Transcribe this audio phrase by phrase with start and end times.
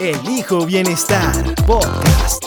[0.00, 2.46] Elijo Bienestar Podcast.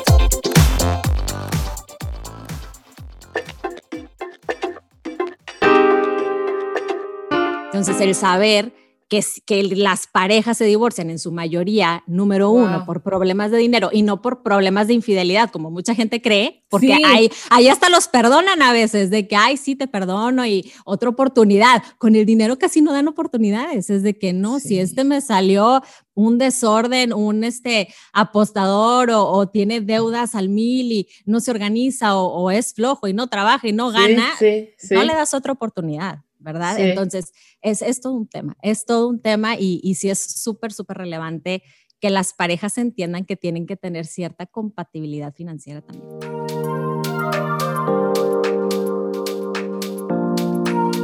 [7.66, 8.74] Entonces, el saber
[9.14, 13.92] que, que las parejas se divorcian en su mayoría, número uno, por problemas de dinero
[13.94, 18.08] y no por problemas de infidelidad, como mucha gente cree, porque hay, ahí hasta los
[18.08, 21.84] perdonan a veces, de que, ay, sí, te perdono y otra oportunidad.
[22.00, 25.84] Con el dinero casi no dan oportunidades, es de que no, si este me salió
[26.16, 32.50] un desorden, un este apostador o, tiene deudas al mil y no se organiza o,
[32.50, 34.32] es flojo y no trabaja y no gana,
[34.90, 36.24] no le das otra oportunidad.
[36.44, 36.80] ¿Verdad?
[36.80, 40.72] Entonces, es, es, todo un tema, es todo un tema y, y sí es súper,
[40.72, 41.64] súper relevante
[42.00, 46.63] que las parejas entiendan que tienen que tener cierta compatibilidad financiera también.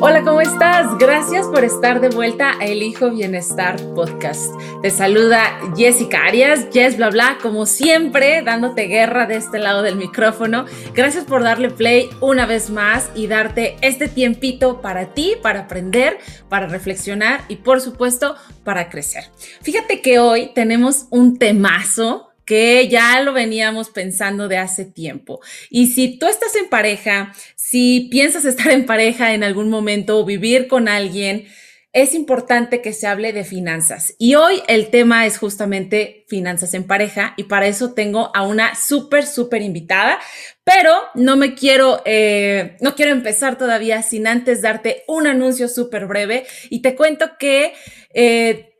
[0.02, 0.98] Hola, ¿cómo estás?
[0.98, 4.50] Gracias por estar de vuelta a El Hijo Bienestar Podcast.
[4.82, 9.98] Te saluda Jessica Arias, Jess Bla Bla, como siempre, dándote guerra de este lado del
[9.98, 10.64] micrófono.
[10.94, 16.18] Gracias por darle play una vez más y darte este tiempito para ti, para aprender,
[16.48, 19.26] para reflexionar y por supuesto para crecer.
[19.62, 25.40] Fíjate que hoy tenemos un temazo que ya lo veníamos pensando de hace tiempo.
[25.70, 30.26] Y si tú estás en pareja, si piensas estar en pareja en algún momento o
[30.26, 31.46] vivir con alguien,
[31.94, 34.16] es importante que se hable de finanzas.
[34.18, 38.74] Y hoy el tema es justamente finanzas en pareja y para eso tengo a una
[38.74, 40.18] súper, súper invitada,
[40.64, 46.08] pero no me quiero, eh, no quiero empezar todavía sin antes darte un anuncio súper
[46.08, 47.76] breve y te cuento que
[48.12, 48.74] eh,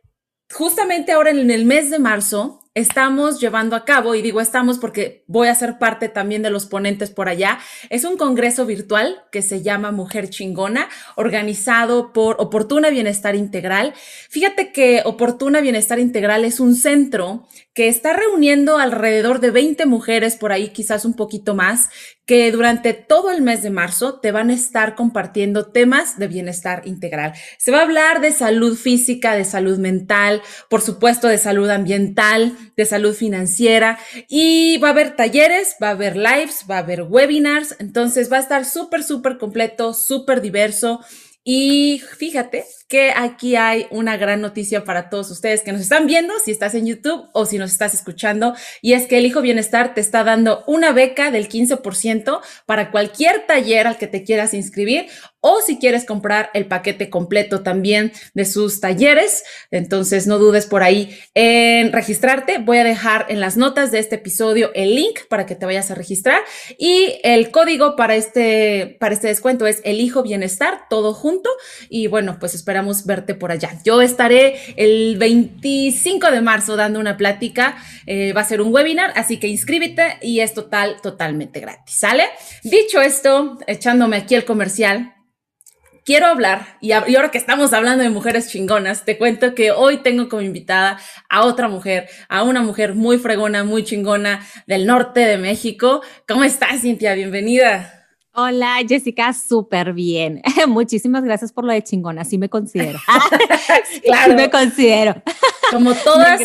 [0.52, 5.24] justamente ahora en el mes de marzo estamos llevando a cabo, y digo estamos porque
[5.26, 7.58] voy a ser parte también de los ponentes por allá,
[7.88, 13.94] es un congreso virtual que se llama Mujer Chingona, organizado por Oportuna Bienestar Integral.
[14.28, 20.36] Fíjate que Oportuna Bienestar Integral es un centro que está reuniendo alrededor de 20 mujeres,
[20.36, 21.88] por ahí quizás un poquito más,
[22.26, 26.82] que durante todo el mes de marzo te van a estar compartiendo temas de bienestar
[26.84, 27.32] integral.
[27.58, 32.56] Se va a hablar de salud física, de salud mental, por supuesto de salud ambiental,
[32.76, 33.98] de salud financiera
[34.28, 38.38] y va a haber talleres, va a haber lives, va a haber webinars, entonces va
[38.38, 41.00] a estar súper, súper completo, súper diverso.
[41.42, 46.34] Y fíjate que aquí hay una gran noticia para todos ustedes que nos están viendo,
[46.38, 49.94] si estás en YouTube o si nos estás escuchando, y es que el Hijo Bienestar
[49.94, 55.06] te está dando una beca del 15% para cualquier taller al que te quieras inscribir
[55.40, 59.44] o si quieres comprar el paquete completo también de sus talleres.
[59.70, 62.58] Entonces no dudes por ahí en registrarte.
[62.58, 65.90] Voy a dejar en las notas de este episodio el link para que te vayas
[65.90, 66.42] a registrar
[66.78, 71.50] y el código para este, para este descuento es el Hijo Bienestar, todo junto.
[71.88, 73.70] Y bueno, pues esperamos verte por allá.
[73.84, 79.12] Yo estaré el 25 de marzo dando una plática, eh, va a ser un webinar,
[79.16, 82.24] así que inscríbete y es total, totalmente gratis, ¿sale?
[82.62, 85.14] Dicho esto, echándome aquí el comercial,
[86.04, 90.28] quiero hablar, y, ahora que estamos hablando de mujeres chingonas, te cuento que hoy tengo
[90.28, 95.38] como invitada a otra mujer, a una mujer muy fregona, muy chingona del norte de
[95.38, 96.02] México.
[96.26, 97.14] ¿Cómo estás, Cintia?
[97.14, 98.00] Bienvenida.
[98.32, 100.40] Hola Jessica, súper bien.
[100.68, 103.00] Muchísimas gracias por lo de chingona, así me considero.
[104.04, 104.34] claro.
[104.34, 105.20] me considero.
[105.72, 106.40] Como todas,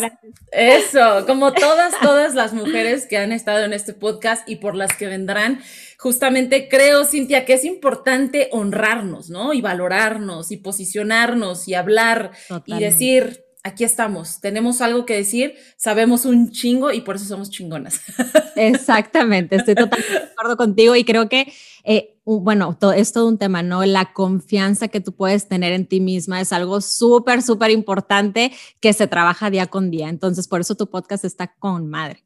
[0.50, 4.96] eso, como todas, todas las mujeres que han estado en este podcast y por las
[4.96, 5.60] que vendrán,
[5.98, 9.52] justamente creo, Cintia, que es importante honrarnos, ¿no?
[9.52, 12.32] Y valorarnos y posicionarnos y hablar
[12.64, 17.50] y decir, aquí estamos, tenemos algo que decir, sabemos un chingo y por eso somos
[17.50, 18.00] chingonas.
[18.56, 21.52] Exactamente, estoy totalmente de acuerdo contigo y creo que,
[21.84, 23.84] eh, bueno, todo, es todo un tema, ¿no?
[23.84, 28.50] La confianza que tú puedes tener en ti misma es algo súper, súper importante
[28.80, 30.08] que se trabaja día con día.
[30.08, 32.24] Entonces, por eso tu podcast está con madre.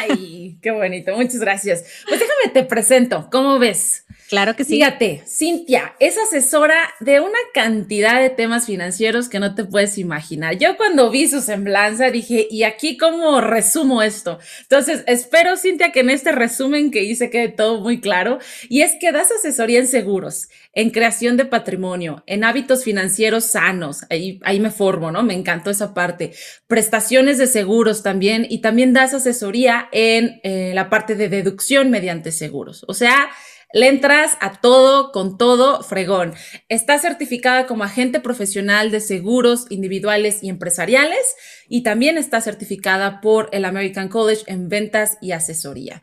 [0.00, 1.84] Ay, qué bonito, muchas gracias.
[2.08, 4.06] Pues déjame te presento, ¿cómo ves?
[4.32, 4.76] Claro que sí.
[4.76, 10.56] Fíjate, Cintia es asesora de una cantidad de temas financieros que no te puedes imaginar.
[10.56, 14.38] Yo cuando vi su semblanza dije, ¿y aquí cómo resumo esto?
[14.62, 18.38] Entonces, espero, Cintia, que en este resumen que hice quede todo muy claro.
[18.70, 24.04] Y es que das asesoría en seguros, en creación de patrimonio, en hábitos financieros sanos.
[24.08, 25.22] Ahí, me formo, ¿no?
[25.22, 26.32] Me encantó esa parte.
[26.66, 28.46] Prestaciones de seguros también.
[28.48, 32.84] Y también das asesoría en eh, la parte de deducción mediante seguros.
[32.88, 33.30] O sea,
[33.72, 36.34] le entras a todo con todo fregón.
[36.68, 41.34] Está certificada como agente profesional de seguros individuales y empresariales
[41.68, 46.02] y también está certificada por el American College en ventas y asesoría.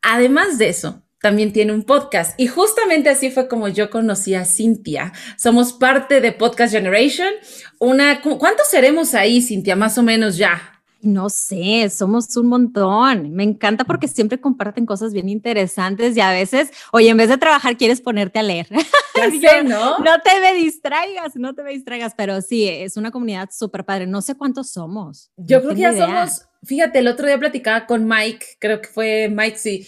[0.00, 4.44] Además de eso, también tiene un podcast y justamente así fue como yo conocí a
[4.44, 5.12] Cintia.
[5.36, 7.30] Somos parte de Podcast Generation.
[7.78, 9.76] Una, ¿Cuántos seremos ahí, Cintia?
[9.76, 10.78] Más o menos ya.
[11.00, 13.32] No sé, somos un montón.
[13.32, 17.38] Me encanta porque siempre comparten cosas bien interesantes y a veces, oye, en vez de
[17.38, 18.68] trabajar quieres ponerte a leer.
[19.40, 19.98] Ya ¿no?
[19.98, 24.06] No te me distraigas, no te me distraigas, pero sí, es una comunidad súper padre.
[24.06, 25.32] No sé cuántos somos.
[25.36, 29.28] Yo creo que ya somos, fíjate, el otro día platicaba con Mike, creo que fue
[29.30, 29.86] Mike, sí,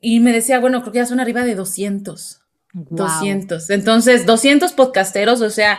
[0.00, 2.40] y me decía, bueno, creo que ya son arriba de 200.
[2.72, 3.70] 200.
[3.70, 5.78] Entonces, 200 podcasteros, o sea,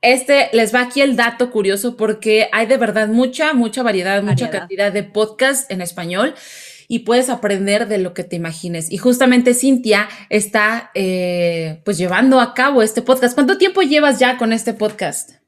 [0.00, 4.50] este les va aquí el dato curioso porque hay de verdad mucha, mucha variedad, mucha
[4.50, 6.34] cantidad de podcasts en español
[6.88, 8.90] y puedes aprender de lo que te imagines.
[8.90, 13.34] Y justamente Cintia está eh, pues llevando a cabo este podcast.
[13.34, 15.41] ¿Cuánto tiempo llevas ya con este podcast?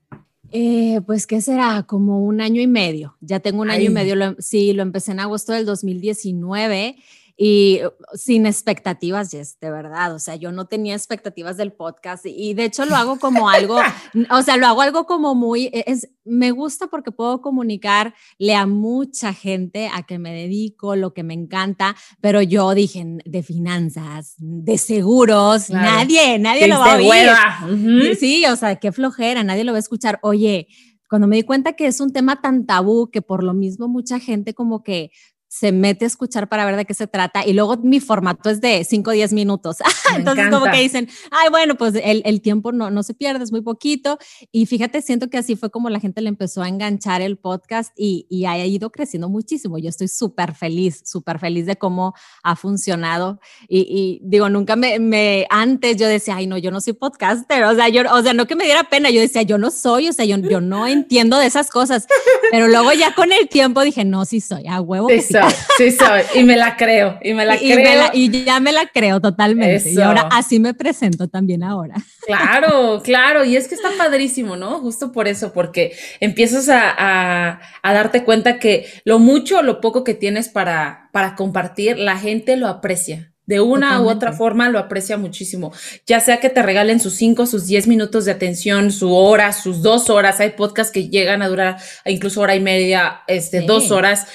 [0.57, 1.83] Eh, pues, ¿qué será?
[1.83, 3.17] Como un año y medio.
[3.21, 4.37] Ya tengo un año y medio.
[4.39, 6.97] sí, lo empecé en agosto del 2019
[7.37, 10.15] y uh, sin expectativas, Jess, de verdad.
[10.15, 13.79] O sea, yo no tenía expectativas del podcast y de hecho lo hago como algo,
[14.31, 18.67] o sea, lo hago algo como muy, e, es, me gusta porque puedo comunicarle a
[18.67, 24.35] mucha gente a que me dedico, lo que me encanta, pero yo dije de finanzas,
[24.39, 28.17] de seguros, nadie, nadie lo va a oír.
[28.17, 30.19] Sí, o sea, qué flojera, nadie lo va a escuchar.
[30.23, 30.69] Oye,
[31.09, 34.19] cuando me di cuenta que es un tema tan tabú que por lo mismo mucha
[34.19, 35.11] gente como que
[35.55, 38.61] se mete a escuchar para ver de qué se trata y luego mi formato es
[38.61, 39.77] de 5 o 10 minutos.
[40.17, 43.53] Entonces como que dicen, ay, bueno, pues el, el, tiempo no, no se pierde, es
[43.53, 44.19] muy poquito.
[44.51, 47.93] Y fíjate, siento que así fue como la gente le empezó a enganchar el podcast
[47.97, 49.79] y, y ha ido creciendo muchísimo.
[49.79, 53.39] Yo estoy súper feliz, súper feliz de cómo ha funcionado.
[53.69, 57.63] Y, y, digo, nunca me, me, antes yo decía, ay, no, yo no soy podcaster.
[57.63, 60.09] O sea, yo, o sea, no que me diera pena, yo decía, yo no soy,
[60.09, 62.09] o sea, yo, yo no entiendo de esas cosas.
[62.51, 65.09] Pero luego ya con el tiempo dije, no, sí soy, a huevo.
[65.11, 68.11] Sí, sí sí soy, y me la creo, y me la creo.
[68.13, 69.91] y ya me la creo totalmente.
[69.91, 71.95] Y ahora así me presento también ahora.
[72.27, 74.81] Claro, claro, y es que está padrísimo, ¿no?
[74.81, 80.05] Justo por eso, porque empiezas a, a, darte cuenta que lo mucho o lo poco
[80.05, 84.79] que tienes para, para compartir, la gente lo aprecia de una u otra forma lo
[84.79, 85.73] aprecia muchísimo.
[86.07, 89.83] Ya sea que te regalen sus cinco, sus diez minutos de atención, su hora, sus
[89.83, 90.41] dos horas.
[90.41, 91.77] Hay podcasts que llegan a durar
[92.07, 94.27] incluso hora y media, este, dos horas.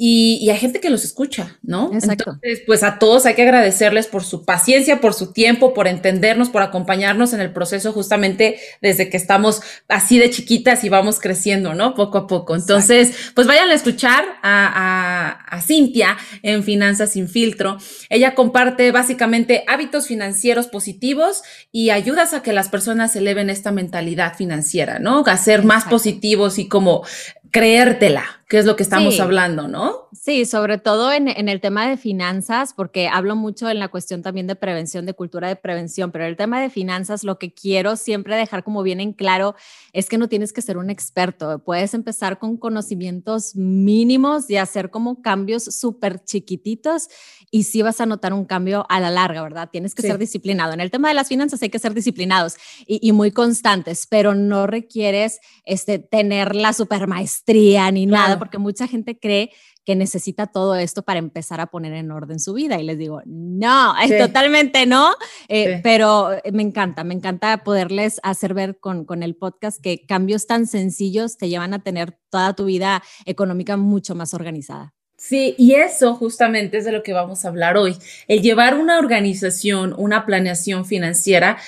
[0.00, 1.90] Y, hay gente que los escucha, ¿no?
[1.92, 6.50] Entonces, pues a todos hay que agradecerles por su paciencia, por su tiempo, por entendernos,
[6.50, 11.74] por acompañarnos en el proceso justamente desde que estamos así de chiquitas y vamos creciendo,
[11.74, 11.96] ¿no?
[11.96, 12.54] Poco a poco.
[12.54, 17.78] Entonces, pues vayan a escuchar a, a, a Cintia en Finanzas sin filtro.
[18.08, 21.42] Ella comparte básicamente hábitos financieros positivos
[21.72, 25.24] y ayudas a que las personas eleven esta mentalidad financiera, ¿no?
[25.26, 27.04] A ser más positivos y como
[27.50, 30.08] creértela, que es lo que estamos hablando, ¿no?
[30.14, 34.22] Sí, sobre todo en, en, el tema de finanzas, porque hablo mucho en la cuestión
[34.22, 37.94] también de prevención, de cultura de prevención, pero el tema de finanzas, lo que quiero
[37.96, 39.54] siempre dejar como bien en claro
[39.92, 44.88] es que no tienes que ser un experto, puedes empezar con conocimientos mínimos y hacer
[44.88, 47.08] como cambios súper chiquititos
[47.50, 49.68] y sí vas a notar un cambio a la larga, ¿verdad?
[49.70, 50.72] Tienes que ser disciplinado.
[50.72, 54.34] En el tema de las finanzas hay que ser disciplinados y, y muy constantes, pero
[54.34, 59.50] no requieres este, tener la super maestría ni nada, porque mucha gente cree
[59.84, 62.78] que necesita todo esto para empezar a poner en orden su vida.
[62.80, 65.14] Y les digo, no, es totalmente no,
[65.48, 70.46] eh, pero me encanta, me encanta poderles hacer ver con, con el podcast que cambios
[70.46, 74.94] tan sencillos te llevan a tener toda tu vida económica mucho más organizada.
[75.18, 77.96] Sí, y eso justamente es de lo que vamos a hablar hoy.
[78.28, 81.58] El llevar una organización, una planeación financiera.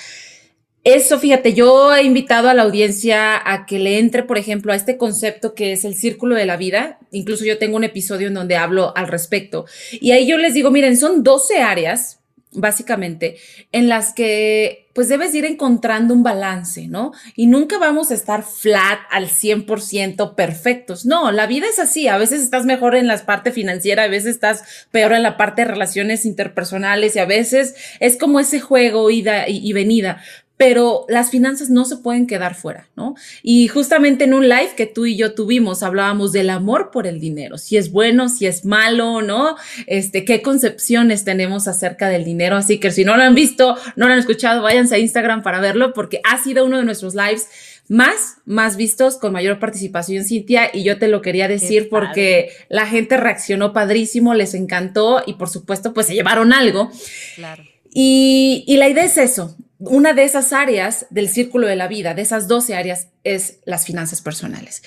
[0.83, 4.75] Eso, fíjate, yo he invitado a la audiencia a que le entre, por ejemplo, a
[4.75, 6.97] este concepto que es el círculo de la vida.
[7.11, 9.65] Incluso yo tengo un episodio en donde hablo al respecto.
[9.91, 12.17] Y ahí yo les digo, miren, son 12 áreas
[12.53, 13.37] básicamente,
[13.71, 17.13] en las que pues debes ir encontrando un balance, ¿no?
[17.37, 21.05] Y nunca vamos a estar flat al 100% perfectos.
[21.05, 22.09] No, la vida es así.
[22.09, 25.61] A veces estás mejor en la parte financiera, a veces estás peor en la parte
[25.61, 30.21] de relaciones interpersonales y a veces es como ese juego ida y venida
[30.61, 33.15] pero las finanzas no se pueden quedar fuera, ¿no?
[33.41, 37.19] Y justamente en un live que tú y yo tuvimos, hablábamos del amor por el
[37.19, 39.55] dinero, si es bueno, si es malo, ¿no?
[39.87, 42.57] Este, qué concepciones tenemos acerca del dinero.
[42.57, 45.59] Así que si no lo han visto, no lo han escuchado, váyanse a Instagram para
[45.59, 47.47] verlo, porque ha sido uno de nuestros lives
[47.87, 52.85] más, más vistos, con mayor participación, Cintia, y yo te lo quería decir porque la
[52.85, 56.91] gente reaccionó padrísimo, les encantó y por supuesto, pues se llevaron algo.
[57.33, 57.63] Claro.
[57.91, 62.13] Y, y la idea es eso, una de esas áreas del círculo de la vida,
[62.13, 64.83] de esas 12 áreas, es las finanzas personales.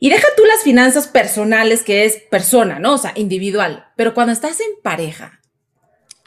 [0.00, 2.94] Y deja tú las finanzas personales, que es persona, ¿no?
[2.94, 3.86] O sea, individual.
[3.96, 5.40] Pero cuando estás en pareja,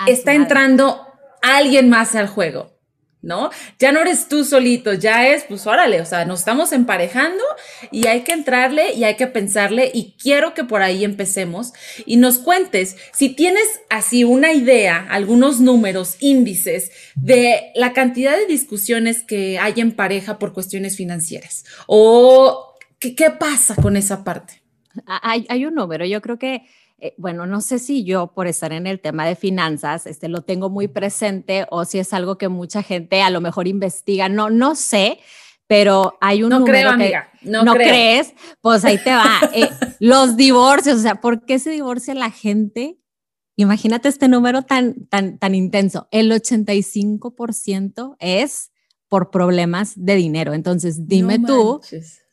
[0.08, 1.08] está entrando
[1.42, 2.78] alguien más al juego.
[3.22, 3.52] ¿No?
[3.80, 7.44] Ya no eres tú solito, ya es, pues órale, o sea, nos estamos emparejando
[7.92, 11.74] y hay que entrarle y hay que pensarle y quiero que por ahí empecemos
[12.06, 18.48] y nos cuentes si tienes así una idea, algunos números, índices de la cantidad de
[18.48, 24.62] discusiones que hay en pareja por cuestiones financieras o qué, pasa con esa parte.
[25.06, 26.64] Hay, hay un número, yo creo que
[27.02, 30.44] eh, bueno, no sé si yo por estar en el tema de finanzas, este, lo
[30.44, 34.52] tengo muy presente o si es algo que mucha gente a lo mejor investiga, no,
[34.52, 35.20] no sé,
[35.66, 37.30] pero hay un no número creo, amiga.
[37.42, 39.40] No, no crees, pues ahí te va.
[39.52, 43.00] Eh, los divorcios, o sea, ¿por qué se divorcia la gente?
[43.56, 46.08] Imagínate este número tan, tan, tan intenso.
[46.12, 48.71] El 85% es
[49.12, 50.54] por problemas de dinero.
[50.54, 51.82] Entonces, dime tú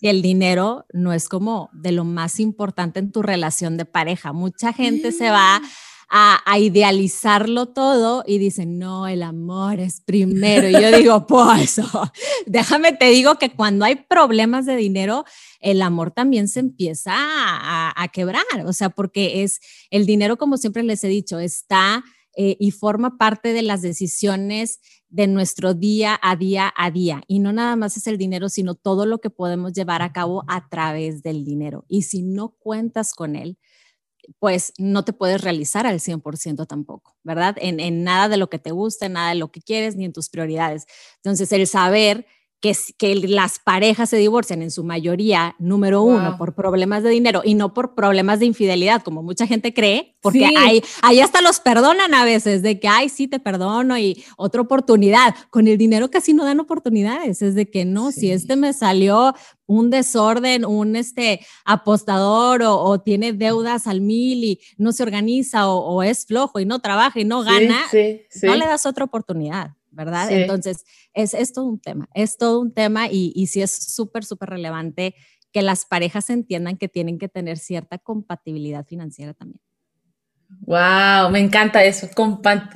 [0.00, 4.32] y el dinero no es como de lo más importante en tu relación de pareja.
[4.32, 5.60] Mucha gente se va
[6.08, 10.68] a, idealizarlo todo y dicen, no, el amor es primero.
[10.68, 11.80] Y yo digo, pues,
[12.46, 15.24] déjame te digo que cuando hay problemas de dinero,
[15.58, 18.44] el amor también se empieza a, quebrar.
[18.66, 19.58] O sea, porque es
[19.90, 22.04] el dinero, como siempre les he dicho, está
[22.40, 24.78] eh, y forma parte de las decisiones
[25.08, 27.20] de nuestro día a día a día.
[27.26, 30.44] Y no nada más es el dinero, sino todo lo que podemos llevar a cabo
[30.46, 31.84] a través del dinero.
[31.88, 33.58] Y si no cuentas con él,
[34.38, 37.56] pues no te puedes realizar al 100% tampoco, ¿verdad?
[37.60, 40.04] En, en, nada de lo que te gusta, en nada de lo que quieres, ni
[40.04, 40.86] en tus prioridades.
[41.16, 42.24] Entonces, el saber
[42.60, 47.42] que, que las parejas se divorcian en su mayoría, número uno, por problemas de dinero
[47.44, 51.60] y no por problemas de infidelidad, como mucha gente cree, porque hay, ahí hasta los
[51.60, 55.34] perdonan a veces, de que, ay, sí, te perdono y otra oportunidad.
[55.50, 59.34] Con el dinero casi no dan oportunidades, es de que no, si este me salió
[59.66, 66.02] un desorden, un este apostador o, tiene deudas al mil y no se organiza o,
[66.02, 67.84] es flojo y no trabaja y no gana,
[68.42, 69.77] no le das otra oportunidad.
[69.90, 70.30] ¿Verdad?
[70.30, 74.24] Entonces, es, es, todo un tema, es todo un tema y, y sí es súper,
[74.24, 75.14] súper relevante
[75.52, 79.60] que las parejas entiendan que tienen que tener cierta compatibilidad financiera también.
[80.60, 82.08] Wow, me encanta eso,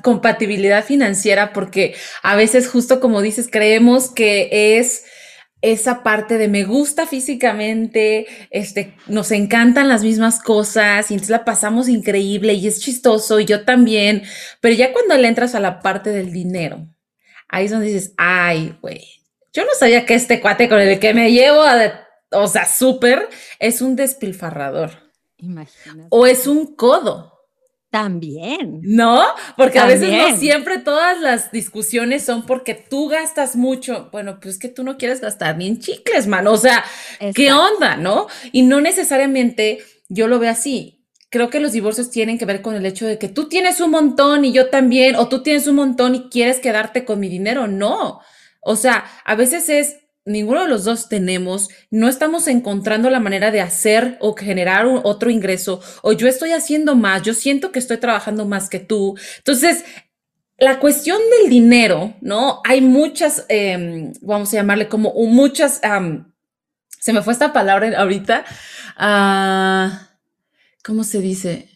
[0.02, 5.04] compatibilidad financiera, porque a veces justo como dices, creemos que es
[5.62, 11.44] esa parte de me gusta físicamente, este, nos encantan las mismas cosas y entonces la
[11.44, 14.22] pasamos increíble y es chistoso y yo también,
[14.60, 16.88] pero ya cuando le entras a la parte del dinero,
[17.52, 19.06] ahí es donde dices, ay, güey,
[19.52, 21.62] yo no sabía que este cuate con el que me llevo,
[22.32, 23.28] o sea, súper,
[23.60, 24.90] es un despilfarrador.
[25.36, 26.08] Imagínate.
[26.10, 27.30] O es un codo.
[27.90, 28.80] También.
[28.82, 29.22] ¿No?
[29.58, 34.08] Porque a veces no siempre todas las discusiones son porque tú gastas mucho.
[34.10, 36.52] Bueno, pues que tú no quieres gastar ni en chicles, mano.
[36.52, 36.82] O sea,
[37.34, 38.28] ¿qué onda, no?
[38.50, 41.01] Y no necesariamente yo lo veo así
[41.32, 43.90] creo que los divorcios tienen que ver con el hecho de que tú tienes un
[43.90, 47.66] montón y yo también, o tú tienes un montón y quieres quedarte con mi dinero.
[47.66, 48.20] No.
[48.60, 49.96] O sea, a veces es,
[50.26, 55.30] ninguno de los dos tenemos, no estamos encontrando la manera de hacer o generar otro
[55.30, 59.16] ingreso, o yo estoy haciendo más, yo siento que estoy trabajando más que tú.
[59.38, 59.86] Entonces,
[60.58, 62.60] la cuestión del dinero, ¿no?
[62.64, 65.80] Hay muchas, em, vamos a llamarle como muchas,
[67.00, 68.44] se me fue esta palabra ahorita.
[68.98, 70.11] Ah,
[70.82, 71.68] ¿cómo se dice?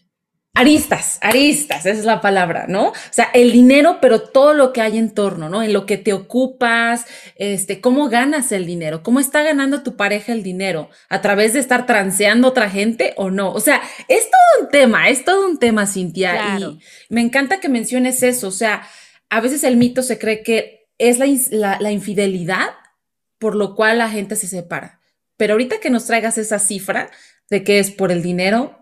[0.53, 2.87] Aristas, aristas, esa es la palabra, ¿no?
[2.87, 5.61] O sea, el dinero, pero todo lo que hay en torno, ¿no?
[5.61, 10.33] En lo que te ocupas, este, cómo ganas el dinero, cómo está ganando tu pareja
[10.33, 13.51] el dinero, a través de estar transeando a otra gente o no.
[13.51, 16.57] O sea, es todo un tema, es todo un tema, Cintia.
[16.57, 18.47] Y me encanta que menciones eso.
[18.47, 18.87] O sea,
[19.29, 21.19] a veces el mito se cree que es
[21.51, 22.69] la, la infidelidad
[23.39, 24.99] por lo cual la gente se separa.
[25.37, 27.11] Pero ahorita que nos traigas esa cifra
[27.49, 28.76] de que es por el dinero,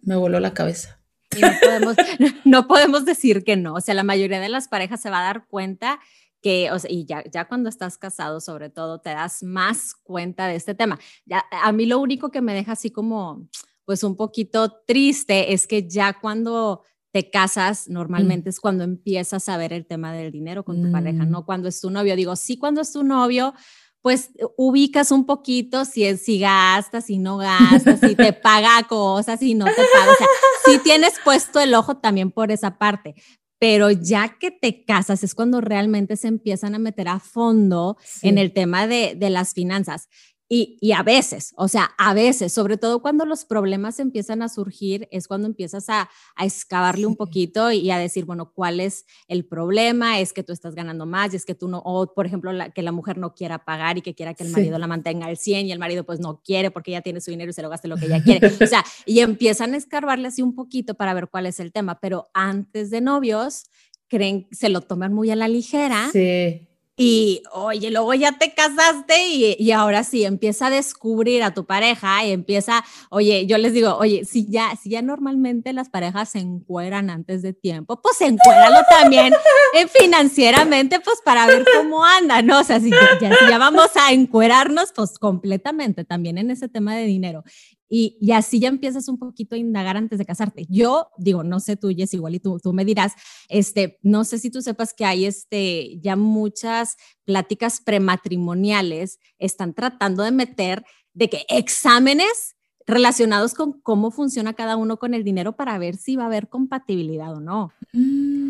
[0.00, 1.00] me voló la cabeza.
[2.44, 3.74] no podemos, decir que no.
[3.74, 6.00] O sea, la mayoría de las parejas se va a dar cuenta
[6.40, 10.46] que, o sea, y ya, ya cuando estás casado, sobre todo, te das más cuenta
[10.46, 10.98] de este tema.
[11.26, 13.48] Ya, a mí lo único que me deja así como,
[13.84, 19.56] pues un poquito triste es que ya cuando te casas, normalmente es cuando empiezas a
[19.56, 21.30] ver el tema del dinero con tu pareja, mm.
[21.30, 22.14] no cuando es tu novio.
[22.14, 23.54] Digo, sí, cuando es tu novio,
[24.02, 29.40] pues ubicas un poquito si, es, si gastas, si no gastas, si te paga cosas,
[29.40, 30.12] si no te paga.
[30.12, 30.26] O sea,
[30.64, 33.14] si tienes puesto el ojo también por esa parte.
[33.60, 38.38] Pero ya que te casas es cuando realmente se empiezan a meter a fondo en
[38.38, 40.08] el tema de, de las finanzas.
[40.50, 45.06] Y, a veces, o sea, a veces, sobre todo cuando los problemas empiezan a surgir,
[45.10, 49.44] es cuando empiezas a, a excavarle un poquito y, a decir, bueno, ¿cuál es el
[49.44, 50.20] problema?
[50.20, 52.80] Es que tú estás ganando más y es que tú no, o por ejemplo, que
[52.80, 55.66] la mujer no quiera pagar y que quiera que el marido la mantenga al 100
[55.66, 57.86] y el marido pues no quiere porque ya tiene su dinero y se lo gaste
[57.86, 58.46] lo que ella quiere.
[58.46, 62.00] O sea, y empiezan a escarbarle así un poquito para ver cuál es el tema,
[62.00, 63.64] pero antes de novios,
[64.08, 66.08] creen, se lo toman muy a la ligera.
[66.10, 66.67] Sí
[67.00, 71.64] y oye, luego ya te casaste y, y, ahora sí, empieza a descubrir a tu
[71.64, 76.30] pareja y empieza, oye, yo les digo, oye, si ya, si ya normalmente las parejas
[76.30, 79.32] se encueran antes de tiempo, pues encuéralo también
[79.74, 82.58] eh, financieramente, pues para ver cómo anda, ¿no?
[82.58, 86.96] O sea, si ya, si ya vamos a encuerarnos, pues completamente también en ese tema
[86.96, 87.44] de dinero.
[87.88, 90.66] Y, y, así ya empiezas un poquito a indagar antes de casarte.
[90.68, 93.14] Yo digo, no sé tú, Jess, igual y tú, tú me dirás,
[93.48, 100.22] este, no sé si tú sepas que hay este, ya muchas pláticas prematrimoniales están tratando
[100.22, 105.76] de meter de que exámenes relacionados con cómo funciona cada uno con el dinero para
[105.78, 107.72] ver si va a haber compatibilidad o no.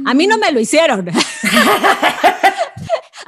[0.07, 0.41] A mí no mm.
[0.41, 1.09] me lo hicieron.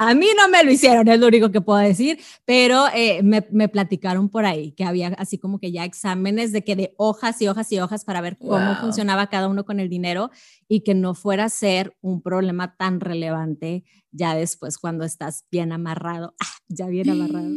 [0.02, 3.47] A mí no me lo hicieron, es lo único que puedo decir, pero eh, me,
[3.50, 7.42] me, platicaron por ahí que había así como que ya exámenes de que de hojas
[7.42, 10.30] y hojas y hojas para ver cómo funcionaba cada uno con el dinero
[10.69, 15.73] y que no fuera a ser un problema tan relevante ya después cuando estás bien
[15.73, 17.50] amarrado, ah, ya bien amarrado.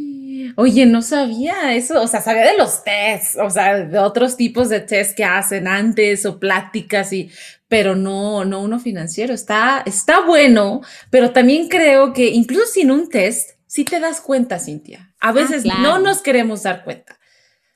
[0.56, 4.68] Oye, no sabía eso, o sea, sabía de los tests, o sea, de otros tipos
[4.68, 7.30] de tests que hacen antes o pláticas y,
[7.74, 9.34] pero no, no uno financiero.
[9.34, 14.60] Está, está bueno, pero también creo que incluso sin un test, sí te das cuenta,
[14.60, 15.12] Cintia.
[15.18, 17.18] A ah, veces no nos queremos dar cuenta.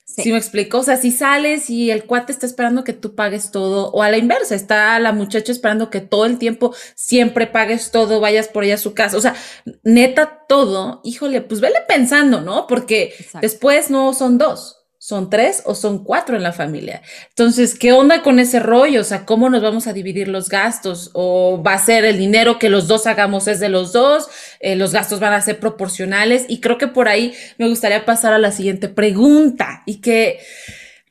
[0.05, 0.31] Sí.
[0.31, 0.77] me explico?
[0.77, 4.09] O sea, si sales y el cuate está esperando que tú pagues todo, o a
[4.09, 8.63] la inversa, está la muchacha esperando que todo el tiempo siempre pagues todo, vayas por
[8.63, 9.17] ella a su casa.
[9.17, 9.35] O sea,
[9.83, 12.67] neta todo, híjole, pues vele pensando, ¿no?
[12.67, 17.01] Porque después no son dos son tres o son cuatro en la familia.
[17.29, 18.99] Entonces, ¿qué onda con ese rollo?
[18.99, 21.09] O sea, ¿cómo nos vamos a dividir los gastos?
[21.13, 24.27] ¿O va a ser el dinero que los dos hagamos es de los dos?
[24.59, 26.45] Eh, ¿Los gastos van a ser proporcionales?
[26.49, 30.39] Y creo que por ahí me gustaría pasar a la siguiente pregunta y que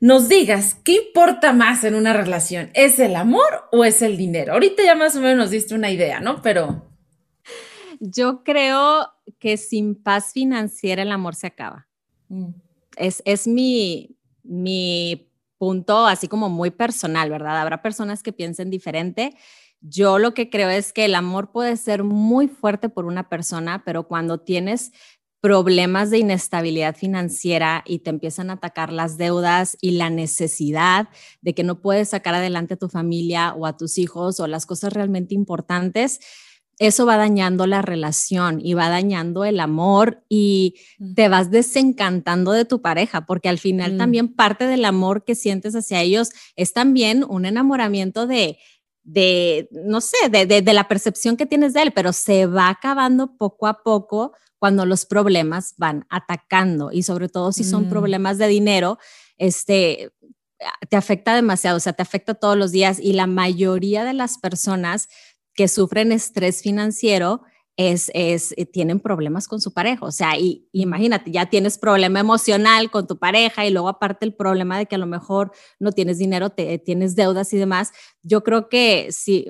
[0.01, 2.71] nos digas, ¿qué importa más en una relación?
[2.75, 4.53] ¿Es el amor o es el dinero?
[4.53, 6.43] Ahorita ya más o menos nos diste una idea, ¿no?
[6.43, 6.93] Pero...
[8.01, 11.89] Yo creo que sin paz financiera el amor se acaba.
[12.29, 12.68] Mm
[12.99, 17.59] es, mi, mi punto así como muy personal, ¿verdad?
[17.59, 19.37] Habrá personas que piensen diferente.
[19.81, 23.83] Yo lo que creo es que el amor puede ser muy fuerte por una persona,
[23.85, 24.93] pero cuando tienes
[25.41, 31.09] problemas de inestabilidad financiera y te empiezan a atacar las deudas y la necesidad
[31.43, 34.67] de que no puedes sacar adelante a tu familia o a tus hijos o las
[34.67, 36.19] cosas realmente importantes,
[36.79, 41.15] eso va dañando la relación y va dañando el amor y mm.
[41.15, 43.99] te vas desencantando de tu pareja, porque al final mm.
[43.99, 48.59] también parte del amor que sientes hacia ellos es también un enamoramiento de,
[49.03, 53.37] de no sé, de, de, la percepción que tienes de él, pero se va acabando
[53.37, 57.91] poco a poco cuando los problemas van atacando y sobre todo si son mm.
[57.91, 58.99] problemas de dinero,
[59.37, 60.13] este,
[60.89, 64.39] te afecta demasiado, o sea, te afecta todos los días y la mayoría de las
[64.39, 65.09] personas
[65.59, 67.43] que sufren estrés financiero
[67.77, 70.07] es, es, eh, tienen problemas con su pareja.
[70.07, 74.35] O sea, y, imagínate, ya tienes problema emocional con tu pareja y luego aparte el
[74.35, 77.91] problema de que a lo mejor no tienes dinero, te, tienes deudas y demás.
[78.23, 79.47] Yo creo que sí,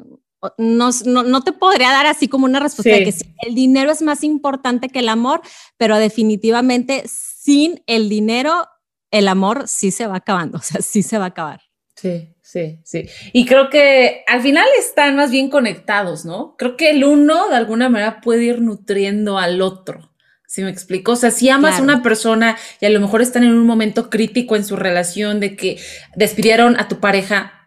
[0.56, 3.14] no, no, te podría dar así como una respuesta de que
[3.46, 5.42] el dinero es más importante que el amor,
[5.76, 8.64] pero definitivamente sin el dinero,
[9.10, 11.67] el amor sí se va acabando, o sea, sí se va a acabar.
[12.00, 13.08] Sí, sí, sí.
[13.32, 16.54] Y creo que al final están más bien conectados, ¿no?
[16.56, 20.12] Creo que el uno de alguna manera puede ir nutriendo al otro.
[20.46, 21.12] ¿Sí me explico?
[21.12, 24.10] O sea, si amas a una persona y a lo mejor están en un momento
[24.10, 25.78] crítico en su relación de que
[26.14, 27.57] despidieron a tu pareja,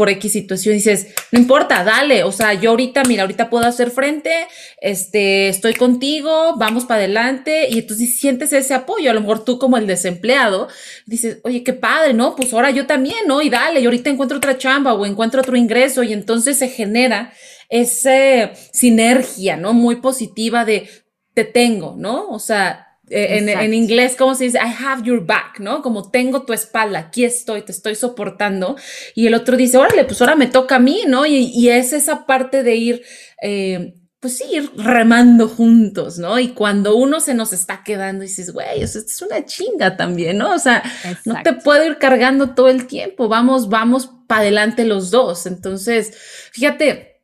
[0.00, 3.90] por X situación, dices, no importa, dale, o sea, yo ahorita, mira, ahorita puedo hacer
[3.90, 4.32] frente,
[4.80, 9.58] este, estoy contigo, vamos para adelante, y entonces sientes ese apoyo, a lo mejor tú
[9.58, 10.68] como el desempleado,
[11.04, 12.34] dices, oye, qué padre, ¿no?
[12.34, 13.42] Pues ahora yo también, ¿no?
[13.42, 17.34] Y dale, y ahorita encuentro otra chamba o encuentro otro ingreso, y entonces se genera
[17.68, 19.74] esa sinergia, ¿no?
[19.74, 20.88] Muy positiva de,
[21.34, 22.26] te tengo, ¿no?
[22.30, 24.58] O sea, eh, en, inglés, ¿cómo se dice?
[24.58, 25.82] I have your back, ¿no?
[25.82, 28.76] Como tengo tu espalda, aquí estoy, te estoy soportando.
[29.16, 31.26] Y el otro dice, órale, pues ahora me toca a mí, ¿no?
[31.26, 33.02] Y, es esa parte de ir,
[33.42, 36.38] eh, pues sí, ir remando juntos, ¿no?
[36.38, 40.54] Y cuando uno se nos está quedando, dices, güey, esto es una chinga también, ¿no?
[40.54, 40.82] O sea,
[41.24, 45.46] no te puedo ir cargando todo el tiempo, vamos, vamos para adelante los dos.
[45.46, 46.12] Entonces,
[46.52, 47.22] fíjate,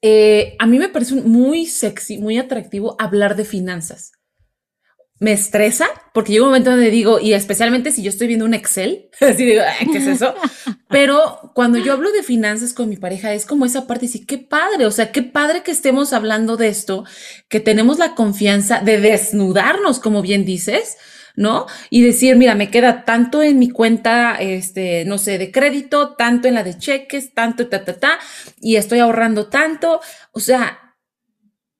[0.00, 4.12] eh, a mí me parece muy sexy, muy atractivo hablar de finanzas
[5.22, 8.54] me estresa porque llega un momento donde digo, y especialmente si yo estoy viendo un
[8.54, 10.34] Excel, así digo, ¿qué es eso?
[10.90, 14.38] Pero cuando yo hablo de finanzas con mi pareja, es como esa parte, sí, qué
[14.38, 17.04] padre, o sea, qué padre que estemos hablando de esto,
[17.48, 20.96] que tenemos la confianza de desnudarnos, como bien dices,
[21.36, 21.66] ¿no?
[21.88, 26.48] Y decir, mira, me queda tanto en mi cuenta, este, no sé, de crédito, tanto
[26.48, 28.18] en la de cheques, tanto, ta, ta, ta,
[28.60, 30.00] y estoy ahorrando tanto,
[30.32, 30.96] o sea,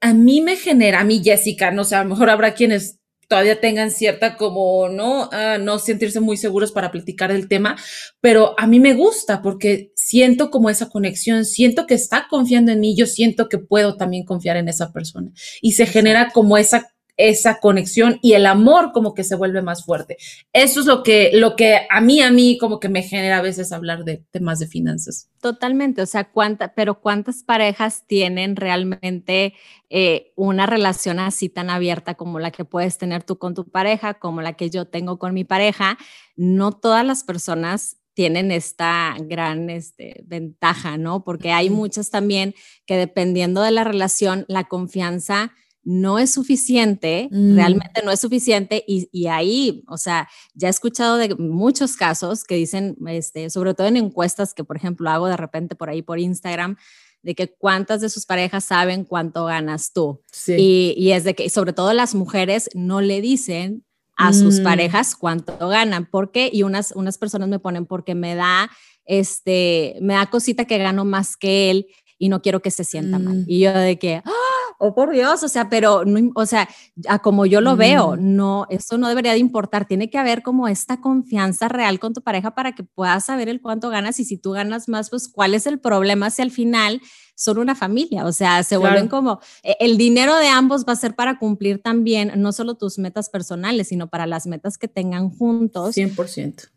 [0.01, 3.02] a mí me genera, a mí Jessica, no sé, a lo mejor habrá quienes
[3.33, 5.31] todavía tengan cierta como, ¿no?
[5.59, 7.79] No sentirse muy seguros para platicar el tema,
[8.21, 12.81] pero a mí me gusta porque siento como esa conexión, siento que está confiando en
[12.81, 15.31] mí, yo siento que puedo también confiar en esa persona
[15.63, 16.91] y se genera como esa
[17.29, 20.17] esa conexión y el amor como que se vuelve más fuerte.
[20.53, 23.43] Eso es lo que, lo que a mí, a mí como que me genera a
[23.43, 25.29] veces hablar de temas de finanzas.
[25.41, 29.55] Totalmente, o sea, cuánta, pero cuántas parejas tienen realmente
[29.91, 34.15] eh, una relación así tan abierta como la que puedes tener tú con tu pareja,
[34.15, 35.99] como la que yo tengo con mi pareja.
[36.37, 41.25] No todas las personas tienen esta gran este, ventaja, ¿no?
[41.25, 42.55] Porque hay muchas también
[42.87, 45.53] que dependiendo de la relación, la confianza
[45.85, 47.57] no es suficiente, mm.
[47.57, 52.55] realmente no es suficiente y, ahí, o sea, ya he escuchado de muchos casos que
[52.55, 56.19] dicen, este, sobre todo en encuestas que, por ejemplo, hago de repente por ahí por
[56.19, 56.77] Instagram,
[57.23, 60.21] de que cuántas de sus parejas saben cuánto ganas tú.
[60.47, 63.85] Y, es de que, sobre todo las mujeres no le dicen
[64.17, 64.65] a sus mm.
[64.65, 66.07] parejas cuánto ganan.
[66.07, 66.51] ¿Por qué?
[66.53, 68.71] Y unas, unas personas me ponen porque me da,
[69.05, 71.87] este, me da cosita que gano más que él
[72.19, 73.39] y no quiero que se sienta mal.
[73.39, 73.45] Mm.
[73.49, 74.42] Y yo de que, ¡ah!
[74.85, 76.69] Oh por Dios, o sea, pero, no, o sea,
[77.09, 78.35] a como yo lo veo, mm.
[78.35, 82.21] no, eso no debería de importar, tiene que haber como esta confianza real con tu
[82.21, 85.55] pareja para que puedas saber el cuánto ganas y si tú ganas más, pues cuál
[85.55, 87.01] es el problema si al final
[87.37, 90.97] son una familia, o sea, se vuelven como, e, el dinero de ambos va a
[90.97, 95.31] ser para cumplir también no solo tus metas personales, sino para las metas que tengan
[95.31, 95.97] juntos.
[95.97, 96.73] 100%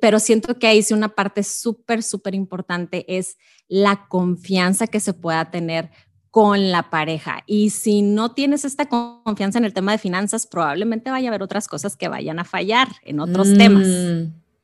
[0.00, 3.36] pero siento que ahí sí una parte súper, súper importante es
[3.68, 5.90] la confianza que se pueda tener
[6.34, 7.44] con la pareja.
[7.46, 11.44] Y si no tienes esta confianza en el tema de finanzas, probablemente vaya a haber
[11.44, 13.86] otras cosas que vayan a fallar en otros temas.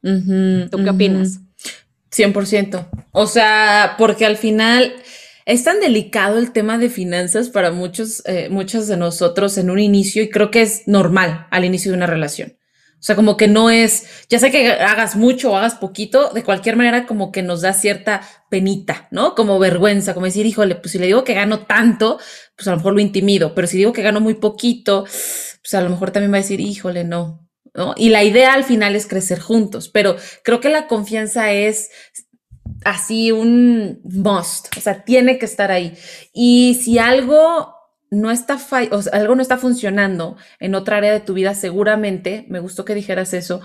[0.02, 1.38] Mm, ¿Tú qué opinas?
[2.10, 2.88] 100%.
[3.12, 4.94] O sea, porque al final
[5.46, 9.78] es tan delicado el tema de finanzas para muchos, eh, muchos de nosotros en un
[9.78, 12.52] inicio y creo que es normal al inicio de una relación.
[13.00, 16.44] O sea, como que no es, ya sé que hagas mucho o hagas poquito, de
[16.44, 19.34] cualquier manera como que nos da cierta penita, ¿no?
[19.34, 22.18] Como vergüenza, como decir, híjole, pues si le digo que gano tanto,
[22.56, 25.80] pues a lo mejor lo intimido, pero si digo que gano muy poquito, pues a
[25.80, 27.94] lo mejor también va a decir, híjole, no, ¿no?
[27.96, 31.88] Y la idea al final es crecer juntos, pero creo que la confianza es
[32.84, 35.96] así un must, o sea, tiene que estar ahí.
[36.34, 37.79] Y si algo
[38.10, 38.58] no está
[38.90, 42.94] o algo no está funcionando en otra área de tu vida, seguramente, me gustó que
[42.94, 43.60] dijeras eso,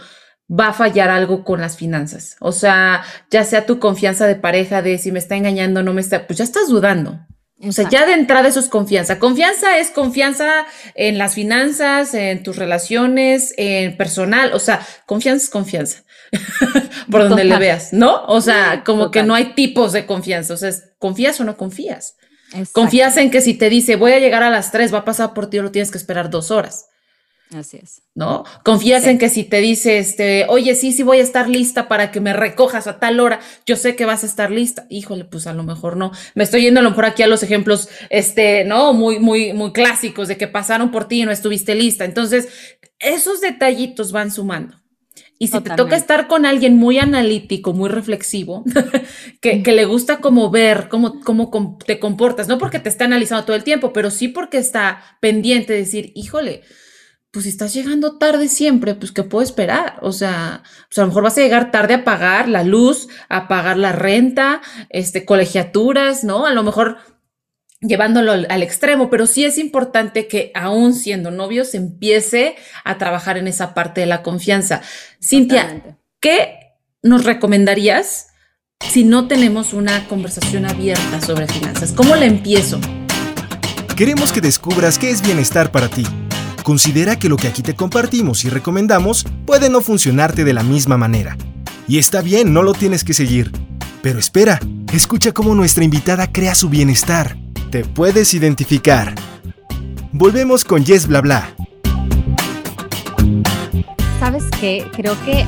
[0.49, 2.37] va a fallar algo con las finanzas.
[2.39, 6.01] O sea, ya sea tu confianza de pareja, de si me está engañando, no me
[6.01, 7.19] está, pues ya estás dudando.
[7.67, 9.17] O sea, ya de entrada eso es confianza.
[9.17, 14.51] Confianza es confianza en las finanzas, en tus relaciones, en personal.
[14.53, 16.03] O sea, confianza es confianza.
[17.09, 18.25] Por donde le veas, ¿no?
[18.25, 20.53] O sea, como que no hay tipos de confianza.
[20.53, 22.17] O sea, ¿confías o no confías?
[22.71, 25.33] Confías en que si te dice voy a llegar a las tres, va a pasar
[25.33, 26.87] por ti, lo tienes que esperar dos horas.
[27.53, 28.01] Así es.
[28.15, 28.43] ¿No?
[28.63, 32.11] Confías en que si te dice, este, oye, sí, sí voy a estar lista para
[32.11, 34.87] que me recojas a tal hora, yo sé que vas a estar lista.
[34.89, 36.11] Híjole, pues a lo mejor no.
[36.33, 38.93] Me estoy yendo a lo mejor aquí a los ejemplos, este, ¿no?
[38.93, 42.03] Muy, muy, muy clásicos de que pasaron por ti y no estuviste lista.
[42.03, 42.47] Entonces,
[42.99, 44.77] esos detallitos van sumando.
[45.45, 48.63] Y si te toca estar con alguien muy analítico, muy reflexivo,
[49.41, 53.45] que, que, le gusta como ver cómo, cómo te comportas, no porque te está analizando
[53.45, 56.63] todo el tiempo, pero sí porque está pendiente de decir, híjole,
[57.35, 59.99] pues si estás llegando tarde siempre, pues ¿qué puedo esperar?
[60.01, 63.49] O sea, pues a lo mejor vas a llegar tarde a pagar la luz, a
[63.49, 66.45] pagar la renta, este, colegiaturas, ¿no?
[66.45, 66.97] A lo mejor
[67.81, 73.47] llevándolo al, extremo, pero sí es importante que aún siendo novios empiece a trabajar en
[73.47, 74.81] esa parte de la confianza.
[75.23, 78.27] Cintia, ¿qué nos recomendarías
[78.91, 81.91] si no tenemos una conversación abierta sobre finanzas?
[81.91, 82.79] ¿Cómo la empiezo?
[83.95, 86.05] Queremos que descubras qué es bienestar para ti
[86.65, 90.97] Considera que lo que aquí te compartimos y recomendamos puede no funcionarte de la misma
[90.97, 91.37] manera.
[91.87, 93.51] Y está bien, no lo tienes que seguir.
[94.01, 94.59] Pero espera,
[94.91, 97.37] escucha cómo nuestra invitada crea su bienestar.
[97.75, 99.13] Te puedes identificar.
[100.13, 101.53] Volvemos con Yes Bla Bla.
[104.17, 104.87] ¿Sabes qué?
[104.93, 105.45] Creo que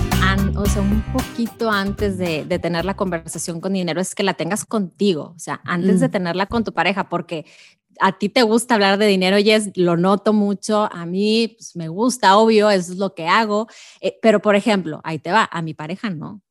[0.57, 4.65] o sea, un poquito antes de, tener la conversación con dinero es que la tengas
[4.65, 6.11] contigo, o sea, antes de mm.
[6.11, 7.45] tenerla con tu pareja, porque
[8.01, 11.87] a ti te gusta hablar de dinero, Jess, lo noto mucho, a mí pues, me
[11.87, 13.67] gusta, obvio, eso es lo que hago,
[14.01, 16.41] eh, pero por ejemplo, ahí te va, a mi pareja no.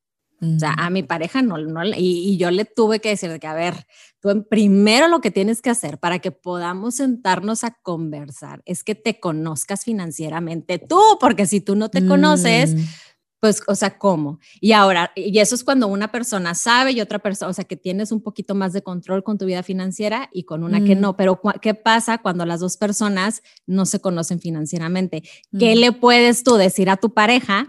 [0.41, 3.55] O sea, a mi pareja no, no y, yo le tuve que decir que, a
[3.55, 3.87] ver,
[4.21, 8.95] tú primero lo que tienes que hacer para que podamos sentarnos a conversar es que
[8.95, 12.81] te conozcas financieramente tú, porque si tú no te conoces, mm.
[13.39, 14.41] Pues, o sea, ¿cómo?
[14.61, 17.77] Y ahora, y eso es cuando una persona sabe y otra persona, o sea, que
[17.77, 21.01] tienes un poquito más de control con tu vida financiera y con una que mm.
[21.01, 21.17] no.
[21.17, 25.23] Pero, ¿qué pasa cuando las dos personas no se conocen financieramente?
[25.59, 25.79] ¿Qué mm.
[25.79, 27.69] le puedes tú decir a tu pareja?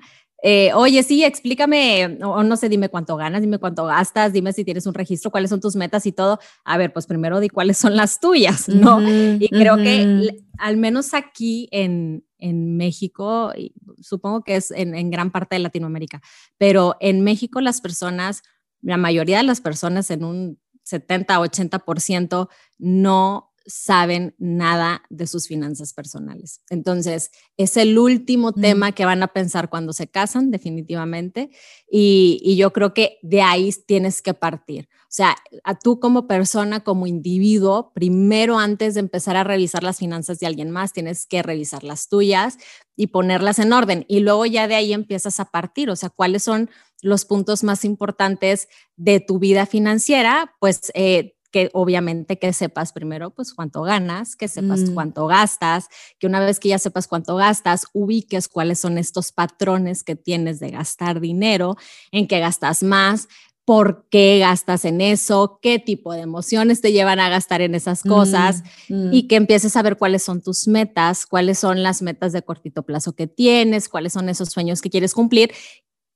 [0.49, 4.63] Eh, oye, sí, explícame, o no sé, dime cuánto ganas, dime cuánto gastas, dime si
[4.63, 6.39] tienes un registro, cuáles son tus metas y todo.
[6.63, 9.01] A ver, pues primero di cuáles son las tuyas, ¿no?
[9.01, 15.11] y creo que al menos aquí en, en México, y supongo que es en, en,
[15.11, 16.21] gran parte de Latinoamérica,
[16.57, 18.41] pero en México las personas,
[18.81, 25.93] la mayoría de las personas en un 70, 80% no saben nada de sus finanzas
[25.93, 26.61] personales.
[26.69, 28.61] Entonces, es el último mm.
[28.61, 31.51] tema que van a pensar cuando se casan, definitivamente,
[31.91, 34.87] y, y, yo creo que de ahí tienes que partir.
[35.03, 39.97] O sea, a tú como persona, como individuo, primero antes de empezar a revisar las
[39.97, 42.57] finanzas de alguien más, tienes que revisar las tuyas
[42.95, 46.43] y ponerlas en orden, y luego ya de ahí empiezas a partir, o sea, cuáles
[46.43, 46.69] son
[47.01, 53.31] los puntos más importantes de tu vida financiera, pues eh, que obviamente que sepas primero
[53.31, 54.93] pues cuánto ganas, que sepas mm.
[54.93, 55.87] cuánto gastas,
[56.19, 60.59] que una vez que ya sepas cuánto gastas, ubiques cuáles son estos patrones que tienes
[60.59, 61.75] de gastar dinero,
[62.11, 63.27] en qué gastas más,
[63.65, 68.03] por qué gastas en eso, qué tipo de emociones te llevan a gastar en esas
[68.03, 69.13] cosas mm, mm.
[69.13, 72.83] y que empieces a ver cuáles son tus metas, cuáles son las metas de cortito
[72.83, 75.51] plazo que tienes, cuáles son esos sueños que quieres cumplir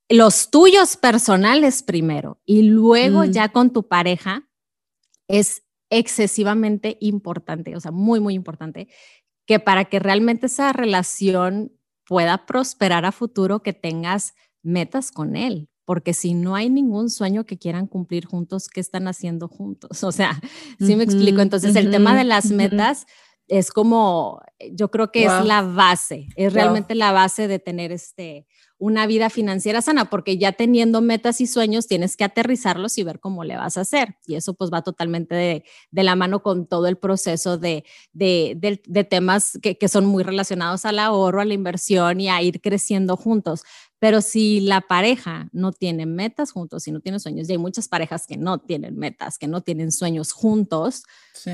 [0.08, 4.51] los tuyos personales primero y luego ya con tu pareja
[5.32, 8.88] es excesivamente importante, o sea, muy, muy importante,
[9.46, 11.74] que para que realmente esa relación
[12.06, 17.46] pueda prosperar a futuro, que tengas metas con él, porque si no hay ningún sueño
[17.46, 20.04] que quieran cumplir juntos, ¿qué están haciendo juntos?
[20.04, 20.40] O sea,
[20.80, 21.42] sí me explico.
[21.42, 23.06] Entonces, el tema de las metas
[23.52, 28.48] es como, yo creo que es la base, es realmente la base de tener este,
[28.78, 33.20] una vida financiera sana, porque ya teniendo metas y sueños tienes que aterrizarlos y ver
[33.20, 34.16] cómo le vas a hacer.
[34.26, 37.84] Y eso pues va totalmente de, la mano con todo el proceso de,
[38.14, 42.62] de, temas que, que, son muy relacionados al ahorro, a la inversión y a ir
[42.62, 43.64] creciendo juntos.
[44.00, 47.90] Pero si la pareja no tiene metas juntos, si no tiene sueños, y hay muchas
[47.90, 51.04] parejas que no tienen metas, que no tienen sueños juntos,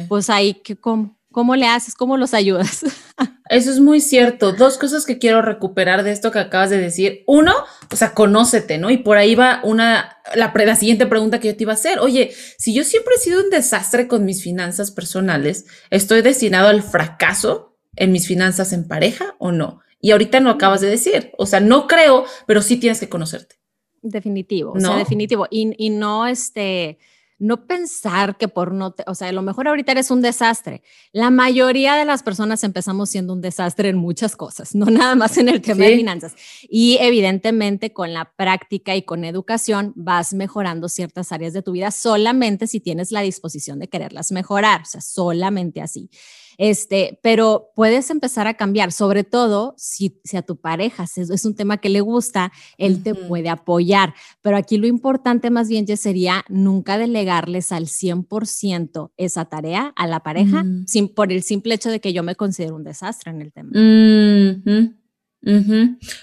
[0.08, 1.94] pues ahí que cómo, ¿Cómo le haces?
[1.94, 2.84] ¿Cómo los ayudas?
[3.52, 4.54] Eso es muy cierto.
[4.54, 7.22] Dos cosas que quiero recuperar de esto que acabas de decir.
[7.28, 7.54] Uno,
[7.92, 8.90] o sea, conócete, ¿no?
[8.90, 12.00] Y por ahí va una, la, la siguiente pregunta que yo te iba a hacer.
[12.00, 16.82] Oye, si yo siempre he sido un desastre con mis finanzas personales, ¿estoy destinado al
[16.82, 19.82] fracaso en mis finanzas en pareja o no?
[20.02, 21.34] Y ahorita no acabas de decir.
[21.38, 23.58] O sea, no creo, pero sí tienes que conocerte.
[24.02, 24.90] Definitivo, ¿No?
[24.90, 25.46] o sea, definitivo.
[25.52, 26.98] Y, y no, este,
[27.40, 30.82] no pensar que por no, o sea, a lo mejor ahorita eres un desastre.
[31.12, 35.38] La mayoría de las personas empezamos siendo un desastre en muchas cosas, no nada más
[35.38, 36.34] en el tema de finanzas.
[36.64, 41.92] Y evidentemente con la práctica y con educación vas mejorando ciertas áreas de tu vida
[41.92, 46.10] solamente si tienes la disposición de quererlas mejorar, o sea, solamente así.
[46.58, 51.56] Este, pero puedes empezar a cambiar, sobre todo si, si a tu pareja es, un
[51.56, 54.14] tema que le gusta, él te puede apoyar.
[54.42, 60.08] Pero aquí lo importante más bien ya sería nunca delegarles al 100% esa tarea a
[60.08, 63.42] la pareja, sin, por el simple hecho de que yo me considero un desastre en
[63.42, 63.70] el tema.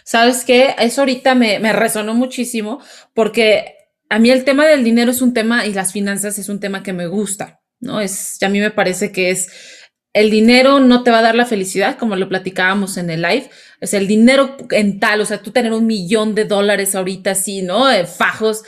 [0.05, 0.75] ¿Sabes qué?
[0.79, 2.81] Eso ahorita me, me resonó muchísimo
[3.14, 3.75] porque
[4.09, 6.83] a mí el tema del dinero es un tema y las finanzas es un tema
[6.83, 8.01] que me gusta, ¿no?
[8.01, 9.49] Es, a mí me parece que es
[10.14, 13.50] el dinero no te va a dar la felicidad, como lo platicábamos en el live.
[13.81, 17.62] Es el dinero en tal, o sea, tú tener un millón de dólares ahorita así,
[17.62, 17.87] ¿no?
[18.07, 18.62] Fajos,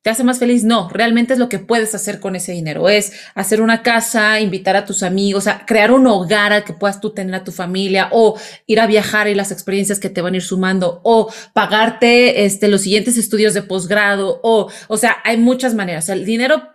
[0.00, 0.64] ¿te hace más feliz?
[0.64, 2.88] No, realmente es lo que puedes hacer con ese dinero.
[2.88, 7.02] Es hacer una casa, invitar a tus amigos, a crear un hogar al que puedas
[7.02, 10.32] tú tener a tu familia o ir a viajar y las experiencias que te van
[10.32, 15.36] a ir sumando o pagarte este, los siguientes estudios de posgrado o, o sea, hay
[15.36, 16.08] muchas maneras.
[16.08, 16.71] el dinero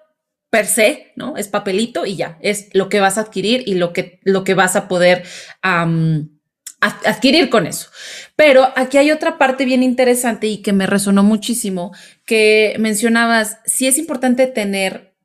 [0.50, 1.38] per se, ¿no?
[1.38, 4.54] Es papelito y ya, es lo que vas a adquirir y lo que, lo que
[4.54, 5.24] vas a poder
[6.82, 7.90] adquirir con eso.
[8.36, 11.94] Pero aquí hay otra parte bien interesante y que me resonó muchísimo,
[12.26, 15.16] que mencionabas, si es importante tener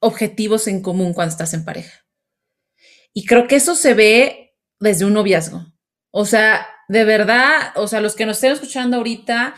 [0.00, 2.04] objetivos en común cuando estás en pareja.
[3.14, 5.72] Y creo que eso se ve desde un noviazgo.
[6.10, 9.54] O sea, de verdad, o sea, los que nos estén escuchando ahorita,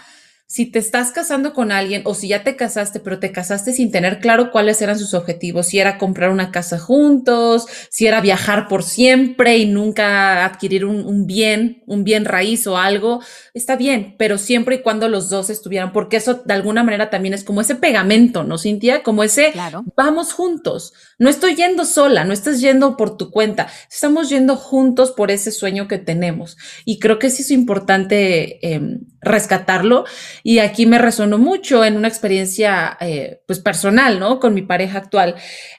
[0.48, 3.90] si te estás casando con alguien o si ya te casaste, pero te casaste sin
[3.90, 8.68] tener claro cuáles eran sus objetivos, si era comprar una casa juntos, si era viajar
[8.68, 13.20] por siempre y nunca adquirir un, bien, un bien raíz o algo,
[13.54, 17.34] está bien, pero siempre y cuando los dos estuvieran, porque eso de alguna manera también
[17.34, 19.02] es como ese pegamento, ¿no, Cintia?
[19.02, 19.52] Como ese,
[19.96, 25.10] vamos juntos, no estoy yendo sola, no estás yendo por tu cuenta, estamos yendo juntos
[25.10, 26.56] por ese sueño que tenemos.
[26.84, 30.04] Y creo que sí es importante em, rescatarlo
[30.46, 34.38] y aquí me resonó mucho en una experiencia eh, pues personal, ¿no?
[34.38, 35.34] Con mi pareja actual,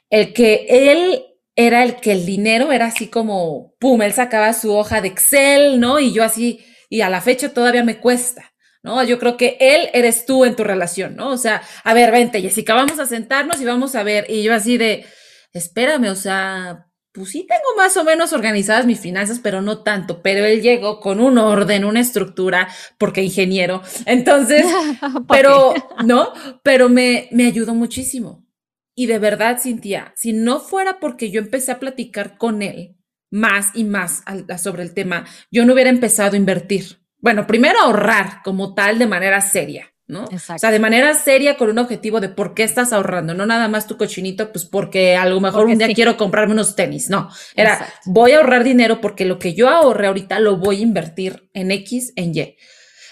[0.10, 1.24] el que él
[1.56, 5.80] era el que el dinero era así como, pum, él sacaba su hoja de Excel,
[5.80, 6.02] ¿no?
[6.02, 8.52] Y yo así, y a la fecha todavía me cuesta.
[8.84, 9.02] ¿No?
[9.06, 11.30] Yo creo que él eres tú en tu relación, ¿no?
[11.30, 14.26] O sea, a ver, vente, Jessica, vamos a sentarnos y vamos a ver.
[14.30, 15.06] Y yo así de,
[15.54, 16.87] espérame, o sea,
[17.18, 20.22] pues sí tengo más o menos organizadas mis finanzas, pero no tanto.
[20.22, 22.68] Pero él llegó con un orden, una estructura,
[23.00, 23.82] porque ingeniero.
[24.06, 24.66] Entonces,
[25.28, 25.74] pero,
[26.06, 26.32] ¿no?
[26.62, 28.46] Pero me, me ayudó muchísimo.
[28.94, 32.98] Y de verdad, Cintia, si no fuera porque yo empecé a platicar con él
[33.32, 34.24] más y más
[34.60, 37.00] sobre el tema, yo no hubiera empezado a invertir.
[37.18, 39.92] Bueno, primero ahorrar como tal de manera seria.
[40.08, 40.26] ¿No?
[40.26, 43.68] O sea, de manera seria con un objetivo de por qué estás ahorrando, no nada
[43.68, 47.30] más tu cochinito, pues porque a lo mejor un día quiero comprarme unos tenis, no,
[47.56, 51.50] era voy a ahorrar dinero porque lo que yo ahorré ahorita lo voy a invertir
[51.54, 52.56] en X, en Y.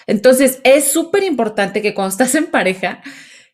[0.08, 3.02] Entonces, es súper importante que cuando estás en pareja,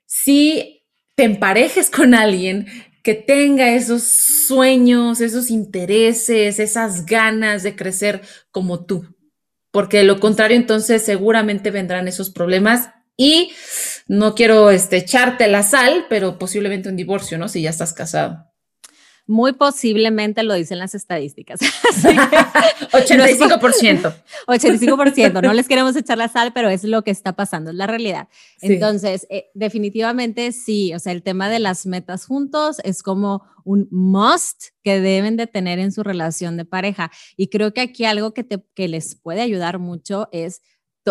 [0.05, 0.83] si
[1.15, 2.67] te emparejes con alguien
[3.03, 9.15] que tenga esos sueños, esos intereses, esas ganas de crecer como tú.
[9.71, 12.89] Porque de lo contrario, entonces seguramente vendrán esos problemas
[13.21, 13.51] y
[14.07, 17.47] no quiero este, echarte la sal, pero posiblemente un divorcio, ¿no?
[17.47, 18.47] Si ya estás casado.
[19.27, 21.59] Muy posiblemente lo dicen las estadísticas.
[22.91, 24.13] 85%.
[24.47, 25.41] 85%.
[25.43, 28.27] No les queremos echar la sal, pero es lo que está pasando, es la realidad.
[28.59, 33.87] Entonces, eh, definitivamente sí, o sea, el tema de las metas juntos es como un
[33.91, 37.11] must que deben de tener en su relación de pareja.
[37.37, 40.63] Y creo que aquí algo que, te, que les puede ayudar mucho es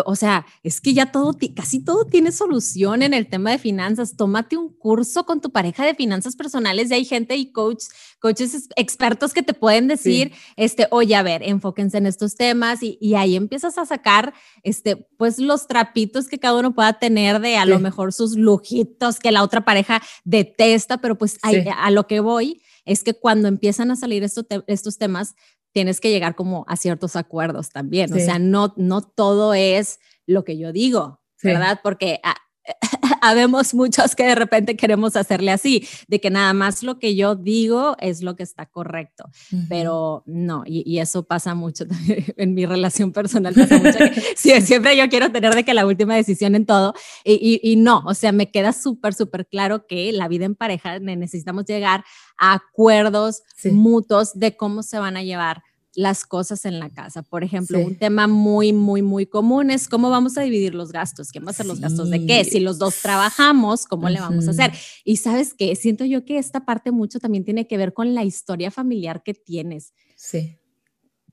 [0.05, 4.15] o sea, es que ya todo, casi todo tiene solución en el tema de finanzas.
[4.15, 7.83] Tómate un curso con tu pareja de finanzas personales y hay gente y coach,
[8.19, 12.97] coaches expertos que te pueden decir, este, oye, a ver, enfóquense en estos temas y,
[13.15, 17.65] ahí empiezas a sacar, este, pues los trapitos que cada uno pueda tener de a
[17.65, 22.61] lo mejor sus lujitos que la otra pareja detesta, pero pues a lo que voy
[22.85, 25.35] es que cuando empiezan a salir estos temas,
[25.71, 28.11] tienes que llegar como a ciertos acuerdos también.
[28.13, 31.79] O sea, no, no todo es lo que yo digo, ¿verdad?
[31.83, 32.35] Porque ah,
[33.21, 37.35] habemos muchos que de repente queremos hacerle así, de que nada más lo que yo
[37.35, 39.29] digo es lo que está correcto,
[39.69, 41.85] pero no, y, eso pasa mucho
[42.37, 43.97] en mi relación personal, pasa mucho
[44.35, 46.93] siempre yo quiero tener de que la última decisión en todo,
[47.23, 50.99] y, y no, o sea, me queda súper, súper claro que la vida en pareja
[50.99, 52.03] necesitamos llegar
[52.37, 57.21] a acuerdos mutuos de cómo se van a llevar las cosas en la casa.
[57.21, 61.31] Por ejemplo, un tema muy, muy, muy común es cómo vamos a dividir los gastos.
[61.31, 62.45] ¿Quién va a hacer los gastos de qué?
[62.45, 64.71] Si los dos trabajamos, ¿cómo le vamos a hacer?
[65.03, 68.23] Y sabes qué, siento yo que esta parte mucho también tiene que ver con la
[68.23, 69.93] historia familiar que tienes.
[70.15, 70.57] Sí.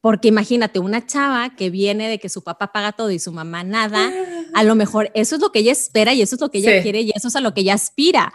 [0.01, 3.65] Porque imagínate, una chava que viene de que su papá paga todo y su mamá
[3.65, 4.13] nada,
[4.55, 6.83] a lo mejor eso es lo que ella espera y eso es lo que ella
[6.83, 8.33] quiere y eso es a lo que ella aspira.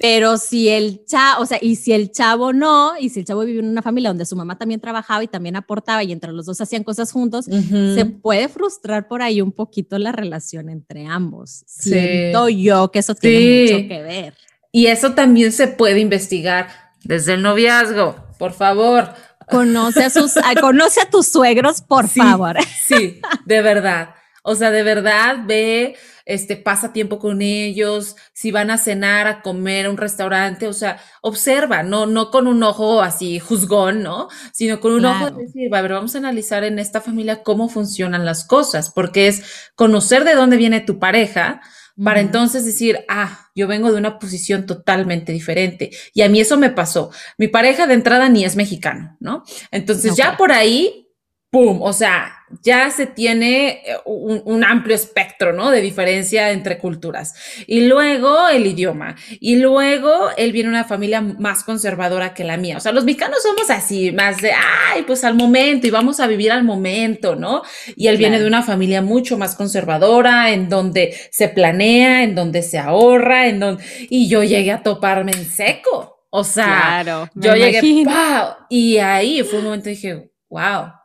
[0.00, 3.44] Pero si el chavo, o sea, y si el chavo no, y si el chavo
[3.44, 6.46] vive en una familia donde su mamá también trabajaba y también aportaba y entre los
[6.46, 11.62] dos hacían cosas juntos, se puede frustrar por ahí un poquito la relación entre ambos.
[11.66, 14.34] Siento yo que eso tiene mucho que ver.
[14.72, 16.68] Y eso también se puede investigar.
[17.04, 19.14] Desde el noviazgo, por favor
[19.50, 22.56] Conoce a sus, conoce a tus suegros, por favor.
[22.86, 24.14] Sí, de verdad.
[24.42, 29.42] O sea, de verdad ve, este, pasa tiempo con ellos, si van a cenar, a
[29.42, 34.28] comer a un restaurante, o sea, observa, no, no con un ojo así juzgón, ¿no?
[34.52, 37.68] Sino con un ojo de decir, a ver, vamos a analizar en esta familia cómo
[37.68, 39.42] funcionan las cosas, porque es
[39.74, 41.60] conocer de dónde viene tu pareja,
[42.02, 45.90] para entonces decir, ah, yo vengo de una posición totalmente diferente.
[46.14, 47.10] Y a mí eso me pasó.
[47.38, 49.42] Mi pareja de entrada ni es mexicano, ¿no?
[49.70, 51.07] Entonces ya por ahí
[51.50, 51.80] ¡pum!
[51.82, 55.70] O sea, ya se tiene eh, un, amplio espectro, ¿no?
[55.70, 57.34] De diferencia entre culturas.
[57.66, 59.16] Y luego el idioma.
[59.40, 62.76] Y luego él viene de una familia más conservadora que la mía.
[62.76, 66.26] O sea, los mexicanos somos así, más de, ay, pues al momento y vamos a
[66.26, 67.62] vivir al momento, ¿no?
[67.96, 72.62] Y él viene de una familia mucho más conservadora, en donde se planea, en donde
[72.62, 73.84] se ahorra, en donde...
[74.10, 76.26] Y yo llegué a toparme en seco.
[76.30, 78.66] O sea, yo llegué, ¡wow!
[78.68, 80.97] Y ahí fue un momento dije, wow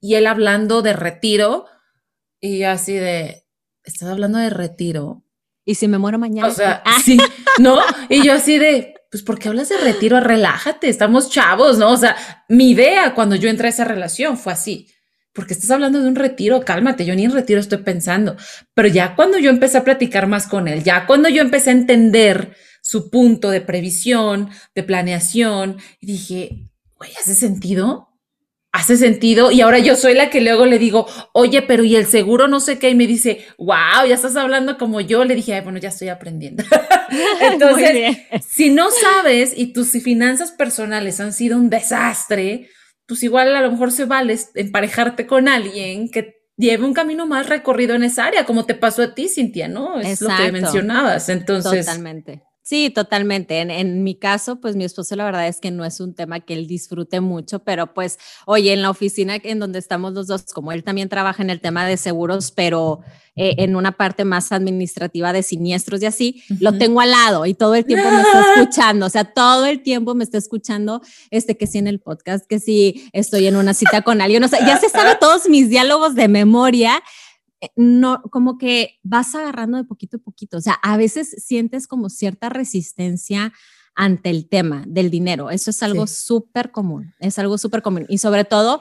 [0.00, 1.66] y él hablando de retiro
[2.40, 3.44] y yo así de,
[3.84, 5.24] ¿estás hablando de retiro?
[5.64, 6.48] Y si me muero mañana.
[6.48, 6.98] O sea, ah.
[7.04, 7.18] sí,
[7.58, 7.78] ¿no?
[8.08, 10.18] Y yo así de, pues, ¿por qué hablas de retiro?
[10.20, 11.90] Relájate, estamos chavos, ¿no?
[11.90, 12.16] O sea,
[12.48, 14.88] mi idea cuando yo entré a esa relación fue así.
[15.32, 18.36] Porque estás hablando de un retiro, cálmate, yo ni en retiro estoy pensando.
[18.74, 21.74] Pero ya cuando yo empecé a platicar más con él, ya cuando yo empecé a
[21.74, 28.09] entender su punto de previsión, de planeación, dije, güey, ¿hace sentido?
[28.72, 32.06] Hace sentido y ahora yo soy la que luego le digo, oye, pero y el
[32.06, 35.60] seguro no sé qué, y me dice, wow, ya estás hablando como yo, le dije,
[35.60, 36.62] bueno, ya estoy aprendiendo.
[37.40, 38.18] Entonces,
[38.48, 42.68] si no sabes y tus finanzas personales han sido un desastre,
[43.06, 47.48] pues igual a lo mejor se vale emparejarte con alguien que lleve un camino más
[47.48, 49.98] recorrido en esa área, como te pasó a ti, Cintia, ¿no?
[49.98, 51.28] Es lo que mencionabas.
[51.28, 52.42] Entonces, totalmente.
[52.70, 53.58] Sí, totalmente.
[53.58, 56.54] En, mi caso, pues mi esposo la verdad es que no es un tema que
[56.54, 58.16] él disfrute mucho, pero pues,
[58.46, 61.60] oye, en la oficina en donde estamos los dos, como él también trabaja en el
[61.60, 63.00] tema de seguros, pero
[63.34, 67.54] eh, en una parte más administrativa de siniestros y así, lo tengo al lado y
[67.54, 71.02] todo el tiempo me está escuchando, o sea, todo el tiempo me está escuchando,
[71.32, 74.48] este, que sí en el podcast, que sí estoy en una cita con alguien, o
[74.48, 77.02] sea, ya se sabe todos mis diálogos de memoria
[77.76, 80.56] no, como que vas agarrando de poquito a poquito.
[80.58, 83.52] O sea, a veces sientes como cierta resistencia
[83.94, 85.50] ante el tema del dinero.
[85.50, 88.06] Eso es algo súper común, es algo súper común.
[88.08, 88.80] Y sobre todo,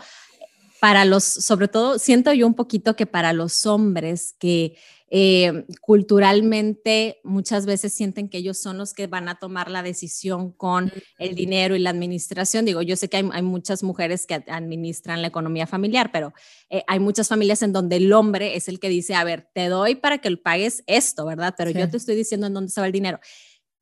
[0.79, 4.77] para los, sobre todo, siento yo un poquito que para los hombres que
[5.11, 10.51] eh, culturalmente muchas veces sienten que ellos son los que van a tomar la decisión
[10.51, 12.65] con el dinero y la administración.
[12.65, 16.33] Digo, yo sé que hay, muchas mujeres que administran la economía familiar, pero
[16.69, 19.67] eh, hay muchas familias en donde el hombre es el que dice, a ver, te
[19.67, 21.55] doy para que pagues esto, ¿verdad?
[21.57, 23.19] Pero yo te estoy diciendo en dónde se va el dinero.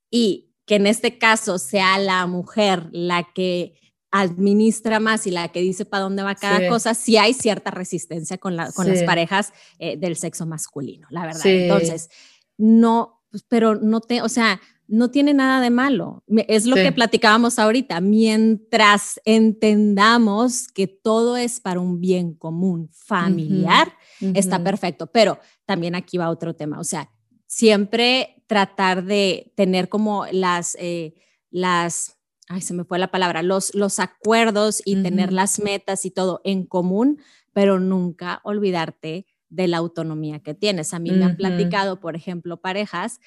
[0.09, 3.75] Y que en este caso sea la mujer la que
[4.21, 8.37] administra más y la que dice para dónde va cada cosa, sí hay cierta resistencia
[8.37, 11.45] con, la, con las parejas eh, del sexo masculino, la verdad.
[11.45, 12.09] Entonces,
[12.57, 16.23] no, pues, pero no te, o sea, no tiene nada de malo.
[16.47, 17.99] Es lo que platicábamos ahorita.
[17.99, 23.93] Mientras entendamos que todo es para un bien común familiar,
[24.33, 25.07] está perfecto.
[25.07, 26.79] Pero también aquí va otro tema.
[26.79, 27.11] O sea,
[27.47, 31.15] siempre tratar de tener como las, eh,
[31.49, 32.16] las
[32.47, 36.41] ay, se me fue la palabra, los, los acuerdos y tener las metas y todo
[36.43, 37.19] en común,
[37.53, 40.93] pero nunca olvidarte de la autonomía que tienes.
[40.93, 43.19] A mí me han platicado, por ejemplo, parejas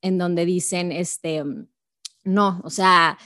[0.00, 1.44] en donde dicen, este,
[2.24, 3.18] no, o sea,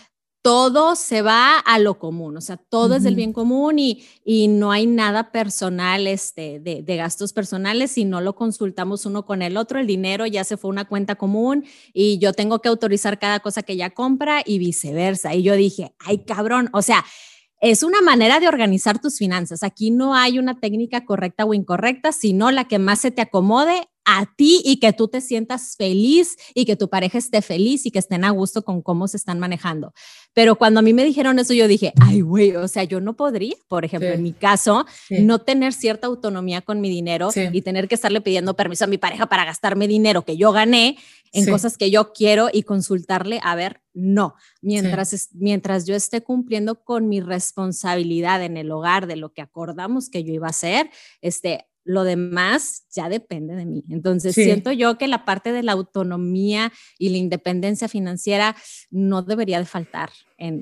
[0.43, 4.49] todo se va a lo común, o sea, todo es del bien común y, y,
[4.49, 9.41] no hay nada personal este, de, de, gastos personales si no lo consultamos uno con
[9.41, 12.69] el otro, el dinero ya se fue a una cuenta común y yo tengo que
[12.69, 15.33] autorizar cada cosa que ella compra y viceversa.
[15.35, 17.05] Y yo dije, ay cabrón, o sea,
[17.61, 19.63] es una manera de organizar tus finanzas.
[19.63, 23.89] Aquí no hay una técnica correcta o incorrecta, sino la que más se te acomode
[24.05, 27.91] a ti y que tú te sientas feliz y que tu pareja esté feliz y
[27.91, 29.93] que estén a gusto con cómo se están manejando.
[30.35, 33.15] Pero cuando a mí me dijeron eso, yo dije, ay, güey, o sea, yo no
[33.15, 37.89] podría, por ejemplo, en mi caso, no tener cierta autonomía con mi dinero y tener
[37.89, 40.97] que estarle pidiendo permiso a mi pareja para gastarme dinero que yo gané
[41.33, 46.85] en cosas que yo quiero y consultarle, a ver, no, mientras, mientras yo esté cumpliendo
[46.85, 50.91] con mi responsabilidad en el hogar de lo que acordamos que yo iba a hacer,
[51.21, 53.85] este, lo demás ya depende de mí.
[53.91, 58.57] Entonces, siento yo que la parte de la autonomía y la independencia financiera
[58.91, 60.61] no debería de faltar en,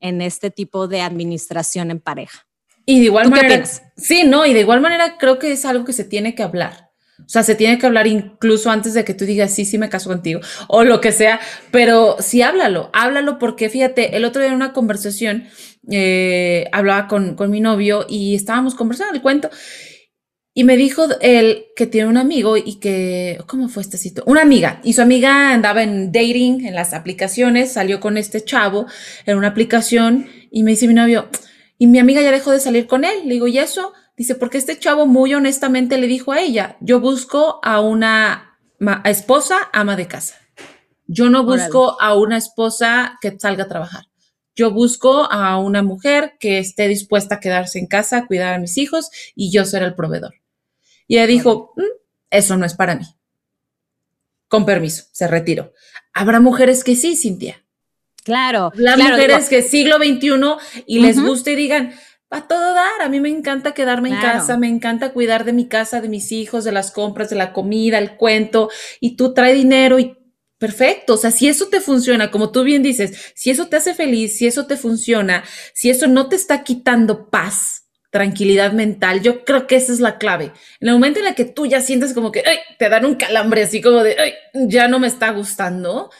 [0.00, 2.46] en, este tipo de administración en pareja.
[2.86, 3.64] Y de igual manera,
[3.96, 6.90] sí, no, y de igual manera creo que es algo que se tiene que hablar.
[7.20, 9.88] O sea, se tiene que hablar incluso antes de que tú digas, sí, sí, me
[9.88, 14.50] caso contigo, o lo que sea, pero sí háblalo, háblalo porque fíjate, el otro día
[14.50, 15.46] en una conversación
[15.90, 19.48] eh, hablaba con, con mi novio y estábamos conversando el cuento
[20.56, 24.22] y me dijo él que tiene un amigo y que, ¿cómo fue este sitio?
[24.26, 24.80] Una amiga.
[24.84, 28.86] Y su amiga andaba en dating, en las aplicaciones, salió con este chavo
[29.26, 31.28] en una aplicación y me dice mi novio,
[31.76, 33.22] y mi amiga ya dejó de salir con él.
[33.24, 33.92] Le digo, ¿y eso?
[34.16, 38.56] Dice, porque este chavo muy honestamente le dijo a ella, yo busco a una
[39.04, 40.36] esposa ama de casa.
[41.08, 44.04] Yo no busco a una esposa que salga a trabajar.
[44.54, 48.60] Yo busco a una mujer que esté dispuesta a quedarse en casa, a cuidar a
[48.60, 50.43] mis hijos y yo ser el proveedor.
[51.06, 51.82] Y ella dijo, mm,
[52.30, 53.04] eso no es para mí.
[54.48, 55.72] Con permiso, se retiró.
[56.12, 57.64] Habrá mujeres que sí, Cintia.
[58.24, 58.72] Claro.
[58.74, 61.94] Las mujeres que siglo XXI y les guste y digan,
[62.30, 65.68] a todo dar, a mí me encanta quedarme en casa, me encanta cuidar de mi
[65.68, 69.54] casa, de mis hijos, de las compras, de la comida, el cuento, y tú trae
[69.54, 70.16] dinero y
[70.58, 73.94] perfecto, o sea, si eso te funciona, como tú bien dices, si eso te hace
[73.94, 75.44] feliz, si eso te funciona,
[75.74, 77.83] si eso no te está quitando paz,
[78.14, 79.22] tranquilidad mental.
[79.22, 80.52] Yo creo que esa es la clave.
[80.78, 82.44] En el momento en el que tú ya sientes como que
[82.78, 86.10] te dan un calambre así como de ya no me está gustando,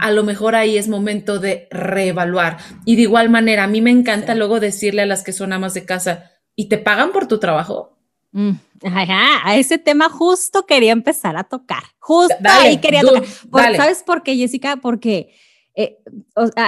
[0.00, 2.56] a lo mejor ahí es momento de reevaluar.
[2.84, 5.72] Y de igual manera, a mí me encanta luego decirle a las que son amas
[5.72, 7.96] de casa, ¿y te pagan por tu trabajo?
[8.32, 11.84] Mm, ajá, a ese tema justo quería empezar a tocar.
[12.00, 13.76] Justo ahí quería tocar.
[13.76, 14.78] ¿Sabes por qué, Jessica?
[14.78, 15.32] Porque
[15.78, 15.98] eh,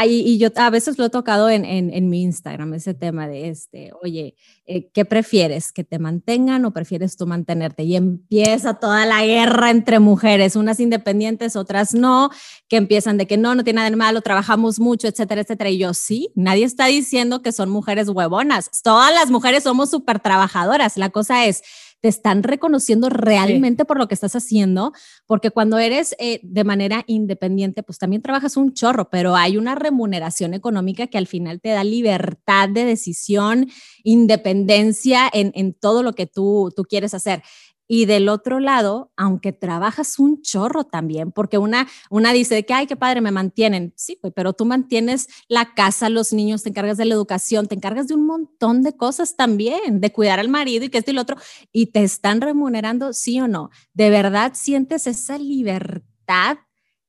[0.07, 3.91] y, yo a veces lo he tocado en, en, mi Instagram, ese tema de este,
[4.03, 4.35] oye,
[4.67, 5.73] eh, ¿qué prefieres?
[5.73, 7.85] ¿Que te mantengan o prefieres tú mantenerte?
[7.85, 12.29] Y empieza toda la guerra entre mujeres, unas independientes, otras no,
[12.69, 15.71] que empiezan de que no, no tiene nada de malo, trabajamos mucho, etcétera, etcétera.
[15.71, 18.71] Y yo sí, nadie está diciendo que son mujeres huevonas.
[18.83, 20.99] Todas las mujeres somos súper trabajadoras.
[20.99, 21.63] La cosa es,
[22.01, 24.93] te están reconociendo realmente por lo que estás haciendo,
[25.27, 29.75] porque cuando eres eh, de manera independiente, pues también trabajas un chorro, pero hay una
[29.75, 33.69] remuneración económica que al final te da libertad de decisión,
[34.05, 37.43] independencia en, en todo lo que tú, tú quieres hacer.
[37.91, 42.87] Y del otro lado, aunque trabajas un chorro también, porque una, una dice que, ay,
[42.87, 43.95] qué padre, me mantienen.
[43.97, 48.07] Sí, pero tú mantienes la casa, los niños, te encargas de la educación, te encargas
[48.07, 51.23] de un montón de cosas también, de cuidar al marido y que esto y lo
[51.23, 51.37] otro,
[51.73, 53.71] y te están remunerando, sí o no.
[53.95, 56.59] ¿De verdad sientes esa libertad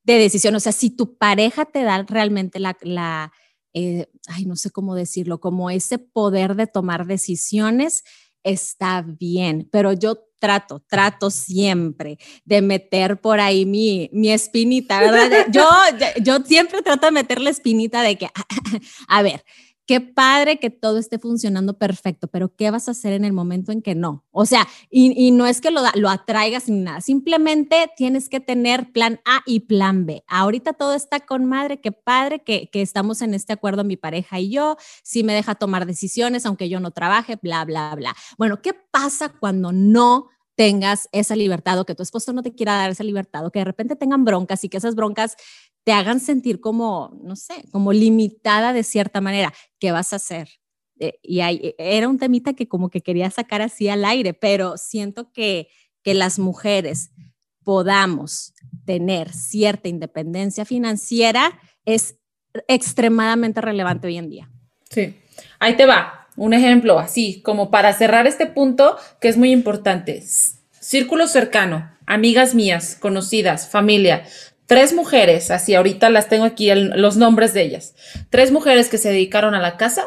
[0.03, 0.55] de decisión?
[0.55, 3.33] O sea, si tu pareja te da realmente la, la
[3.73, 8.03] eh, ay, no sé cómo decirlo, como ese poder de tomar decisiones,
[8.43, 15.47] está bien, pero yo trato, trato siempre de meter por ahí mi, mi espinita, ¿verdad?
[15.51, 15.67] Yo,
[16.21, 18.29] yo siempre trato de meter la espinita de que,
[19.07, 19.43] a ver,
[19.89, 23.71] qué padre que todo esté funcionando perfecto, pero ¿qué vas a hacer en el momento
[23.71, 24.23] en que no?
[24.29, 28.91] O sea, y, no es que lo, lo atraigas ni nada, simplemente tienes que tener
[28.91, 30.23] plan A y plan B.
[30.27, 34.39] Ahorita todo está con madre, qué padre que, que estamos en este acuerdo mi pareja
[34.39, 38.15] y yo, si me deja tomar decisiones aunque yo no trabaje, bla, bla, bla.
[38.37, 40.29] Bueno, ¿qué pasa cuando no
[40.59, 43.59] tengas esa libertad o que tu esposo no te quiera dar esa libertad o que
[43.59, 45.37] de repente tengan broncas y que esas broncas
[45.83, 49.53] te hagan sentir como, no sé, como limitada de cierta manera.
[49.79, 50.49] ¿Qué vas a hacer?
[50.99, 54.77] Eh, y ahí, era un temita que como que quería sacar así al aire, pero
[54.77, 55.69] siento que,
[56.03, 57.11] que las mujeres
[57.63, 58.53] podamos
[58.85, 62.15] tener cierta independencia financiera es
[62.67, 64.51] extremadamente relevante hoy en día.
[64.89, 65.15] Sí,
[65.59, 70.23] ahí te va un ejemplo así, como para cerrar este punto que es muy importante.
[70.79, 74.23] Círculo cercano, amigas mías, conocidas, familia,
[74.69, 77.95] tres mujeres, así ahorita las tengo aquí los nombres de ellas,
[78.29, 80.03] tres mujeres que se dedicaron a la casa,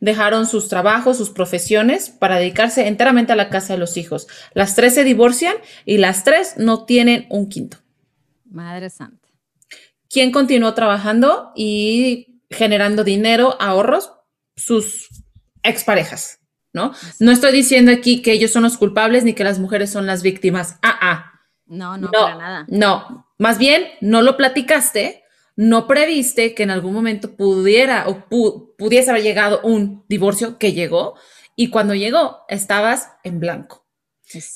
[0.00, 4.26] dejaron sus trabajos, sus profesiones para dedicarse enteramente a la casa de los hijos.
[4.54, 5.54] Las tres se divorcian
[5.84, 7.76] y las tres no tienen un quinto.
[8.46, 9.28] Madre Santa.
[10.08, 14.12] ¿Quién continuó trabajando y generando dinero, ahorros?
[14.56, 15.10] Sus
[15.62, 16.40] exparejas,
[16.72, 16.94] ¿no?
[17.20, 20.22] No estoy diciendo aquí que ellos son los culpables ni que las mujeres son las
[20.22, 20.78] víctimas.
[20.80, 21.32] Ah, ah.
[21.66, 22.66] No, no, para nada.
[22.70, 25.24] No, más bien no lo platicaste,
[25.56, 28.26] no previste que en algún momento pudiera o
[28.76, 31.14] pudiese haber llegado un divorcio que llegó
[31.54, 33.86] y cuando llegó estabas en blanco.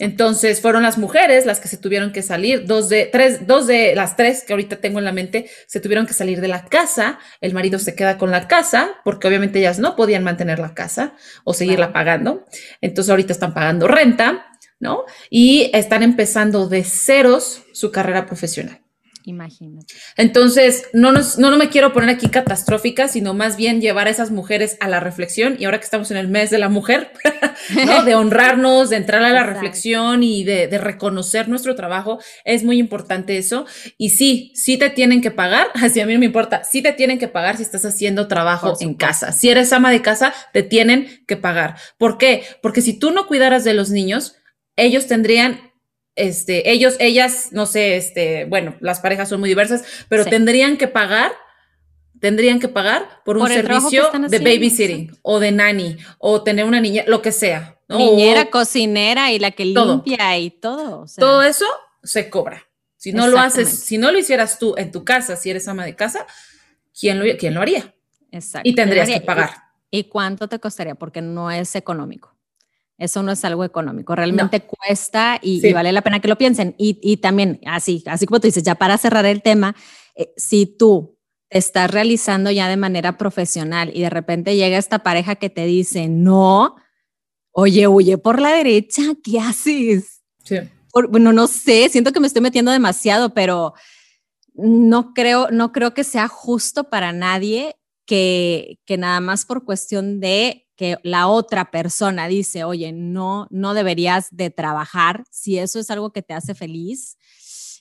[0.01, 3.95] Entonces fueron las mujeres las que se tuvieron que salir, dos de, tres, dos de
[3.95, 7.20] las tres que ahorita tengo en la mente se tuvieron que salir de la casa,
[7.41, 11.14] el marido se queda con la casa porque obviamente ellas no podían mantener la casa
[11.45, 12.47] o seguirla pagando,
[12.81, 14.49] entonces ahorita están pagando renta,
[14.81, 15.05] ¿no?
[15.28, 18.81] Y están empezando de ceros su carrera profesional.
[19.24, 19.95] Imagínate.
[20.16, 24.11] Entonces, no, nos, no, no me quiero poner aquí catastrófica, sino más bien llevar a
[24.11, 25.57] esas mujeres a la reflexión.
[25.59, 27.12] Y ahora que estamos en el mes de la mujer,
[27.87, 28.05] ¿no?
[28.05, 32.78] de honrarnos, de entrar a la reflexión y de, de, reconocer nuestro trabajo, es muy
[32.78, 33.66] importante eso.
[33.99, 36.93] Y sí, sí te tienen que pagar, así a mí no me importa, sí te
[36.93, 39.33] tienen que pagar si estás haciendo trabajo en casa.
[39.33, 41.76] Si eres ama de casa, te tienen que pagar.
[41.99, 42.45] ¿Por qué?
[42.62, 44.37] Porque si tú no cuidaras de los niños,
[44.81, 45.70] ellos tendrían
[46.16, 50.89] este, ellos, ellas, no sé, este, bueno, las parejas son muy diversas, pero tendrían que
[50.89, 51.33] pagar,
[52.18, 57.05] tendrían que pagar por, un servicio de babysitting o de nanny o tener una niña,
[57.07, 57.78] lo que sea.
[57.89, 61.07] Niñera, cocinera y la que limpia y todo.
[61.16, 61.64] Todo eso
[62.03, 62.66] se cobra.
[62.97, 65.87] Si no lo haces, si no lo hicieras tú en tu casa, si eres ama
[65.87, 66.26] de casa,
[66.99, 67.95] ¿quién lo, quién lo haría?
[68.31, 68.68] Exacto.
[68.68, 69.51] Y tendrías que pagar.
[69.91, 70.95] ¿Y cuánto te costaría?
[70.95, 72.30] Porque no es económico.
[73.01, 76.74] Eso no es algo económico, realmente cuesta y, vale la pena que lo piensen.
[76.76, 79.74] Y, también, así, así como tú dices, ya para cerrar el tema,
[80.14, 84.98] eh, si tú te estás realizando ya de manera profesional y de repente llega esta
[84.98, 86.76] pareja que te dice, no,
[87.53, 90.20] oye, huye por la derecha, ¿qué haces?
[90.44, 90.57] Sí.
[91.11, 93.72] bueno, no sé, siento que me estoy metiendo demasiado, pero
[94.53, 100.20] no creo, no creo que sea justo para nadie que, que nada más por cuestión
[100.20, 105.91] de que la otra persona dice, oye, no, no deberías de trabajar, si eso es
[105.91, 107.18] algo que te hace feliz,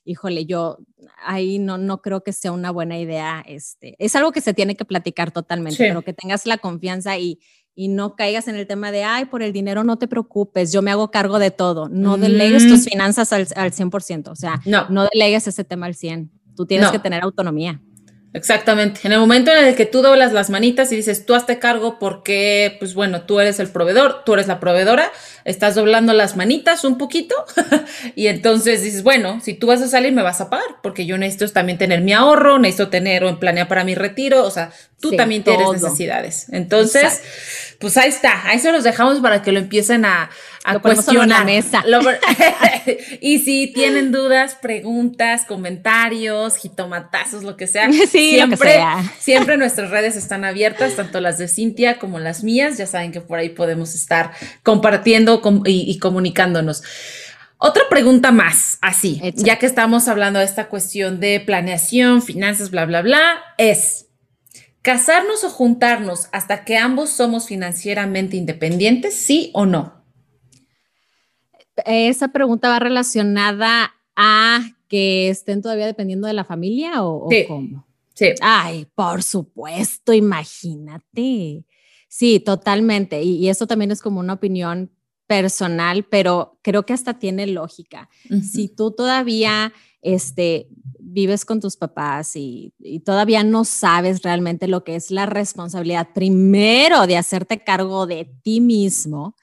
[0.04, 0.80] híjole, yo
[1.24, 3.42] ahí no, no creo que sea una buena idea.
[3.48, 7.40] Este, es algo que se tiene que platicar totalmente, pero que tengas la confianza y,
[7.74, 10.82] y no caigas en el tema de, ay, por el dinero no te preocupes, yo
[10.82, 11.88] me hago cargo de todo.
[11.88, 12.90] No delegues tus mm.
[12.90, 14.90] finanzas al, al 100%, o sea, no.
[14.90, 16.30] no delegues ese tema al 100%.
[16.54, 17.82] Tú tienes que tener autonomía.
[18.34, 19.02] Exactamente.
[19.06, 21.98] En el momento en el que tú doblas las manitas y dices, tú hazte cargo
[21.98, 25.12] porque, pues bueno, tú eres el proveedor, tú eres la proveedora,
[25.46, 27.34] estás doblando las manitas un poquito
[28.16, 31.18] y entonces dices, bueno, si tú vas a salir me vas a pagar porque yo
[31.18, 34.72] necesito también tener mi ahorro, necesito tener o en planear para mi retiro, o sea,
[35.02, 36.48] tú también tienes necesidades.
[36.52, 37.22] Entonces,
[37.80, 40.30] pues ahí está, ahí se los dejamos para que lo empiecen a,
[40.64, 41.40] a cuestionar.
[41.40, 41.84] La mesa.
[43.22, 48.80] y si tienen dudas, preguntas, comentarios, jitomatazos, lo que sea, siempre,
[49.20, 52.78] siempre nuestras redes están abiertas, tanto las de Cintia como las mías.
[52.78, 54.32] Ya saben que por ahí podemos estar
[54.64, 56.84] compartiendo y, comunicándonos.
[57.58, 62.86] Otra pregunta más, así, ya que estamos hablando de esta cuestión de planeación, finanzas, bla,
[62.86, 64.06] bla, bla, es
[64.82, 69.99] casarnos o juntarnos hasta que ambos somos financieramente independientes, sí o no.
[71.86, 77.86] Esa pregunta va relacionada a que estén todavía dependiendo de la familia o, cómo.
[78.14, 78.34] Sí.
[78.42, 81.64] Ay, por supuesto, imagínate.
[82.08, 83.22] Sí, totalmente.
[83.22, 84.92] Y, y, eso también es como una opinión
[85.30, 88.10] personal, pero creo que hasta tiene lógica.
[88.42, 89.72] Si tú todavía
[90.02, 90.70] este,
[91.00, 96.10] vives con tus papás y, y, todavía no sabes realmente lo que es la responsabilidad
[96.16, 99.36] primero de hacerte cargo de ti mismo,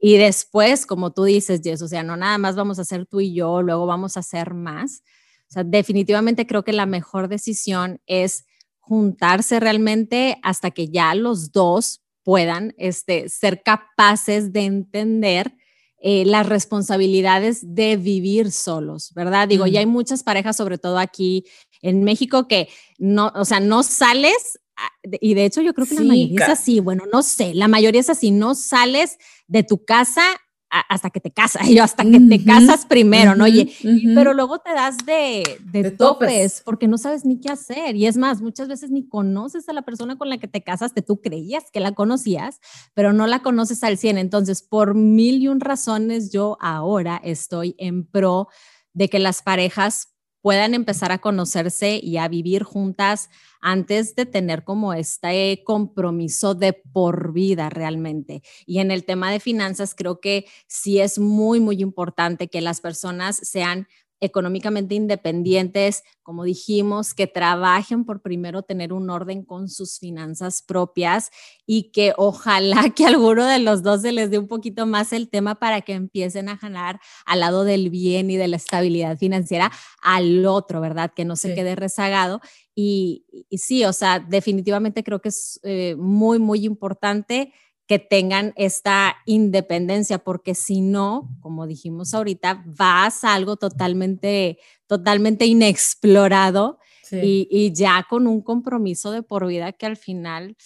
[0.00, 3.20] y después, como tú dices, Jess, o sea, no nada más vamos a hacer tú
[3.20, 5.02] y yo, luego vamos a hacer más.
[5.48, 8.46] O sea, definitivamente creo que la mejor decisión es
[8.78, 15.54] juntarse realmente hasta que ya los dos puedan este, ser capaces de entender
[15.98, 19.48] eh, las responsabilidades de vivir solos, ¿verdad?
[19.48, 21.44] Digo, ya hay muchas parejas, sobre todo aquí
[21.82, 24.58] en México, que no, o sea, no sales
[25.02, 28.00] y de hecho yo creo que la mayoría es así, bueno, no sé, la mayoría
[28.00, 30.22] es así, no sales de tu casa
[30.70, 33.44] hasta que te casas, yo hasta que te casas primero, ¿no?
[33.44, 33.74] Oye,
[34.14, 37.96] pero luego te das de, de, topes, porque no sabes ni qué hacer.
[37.96, 41.02] Y es más, muchas veces ni conoces a la persona con la que te casaste,
[41.02, 42.60] tú creías que la conocías,
[42.94, 44.18] pero no la conoces al 100.
[44.18, 48.48] Entonces, por mil y un razones, yo ahora estoy en pro
[48.92, 50.09] de que las parejas
[50.42, 53.30] puedan empezar a conocerse y a vivir juntas
[53.60, 58.42] antes de tener como este compromiso de por vida realmente.
[58.66, 62.80] Y en el tema de finanzas, creo que sí es muy, muy importante que las
[62.80, 63.86] personas sean
[64.20, 71.30] económicamente independientes, como dijimos, que trabajen por primero tener un orden con sus finanzas propias
[71.66, 75.28] y que ojalá que alguno de los dos se les dé un poquito más el
[75.28, 79.72] tema para que empiecen a ganar al lado del bien y de la estabilidad financiera
[80.02, 81.12] al otro, ¿verdad?
[81.14, 82.40] Que no se quede rezagado.
[82.74, 87.52] Y, sí, o sea, definitivamente creo que es eh, muy, muy importante
[87.90, 95.44] que tengan esta independencia, porque si no, como dijimos ahorita, vas a algo totalmente, totalmente
[95.46, 96.78] inexplorado
[97.10, 100.56] y, ya con un compromiso de por vida que al final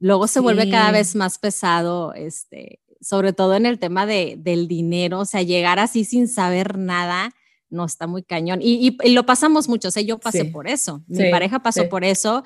[0.00, 4.66] luego se vuelve cada vez más pesado, este, sobre todo en el tema de, del
[4.66, 7.30] dinero, o sea, llegar así sin saber nada.
[7.70, 8.58] No está muy cañón.
[8.60, 9.86] Y, lo pasamos mucho.
[9.86, 11.04] O sea, yo pasé por eso.
[11.06, 12.42] Mi pareja pasó por eso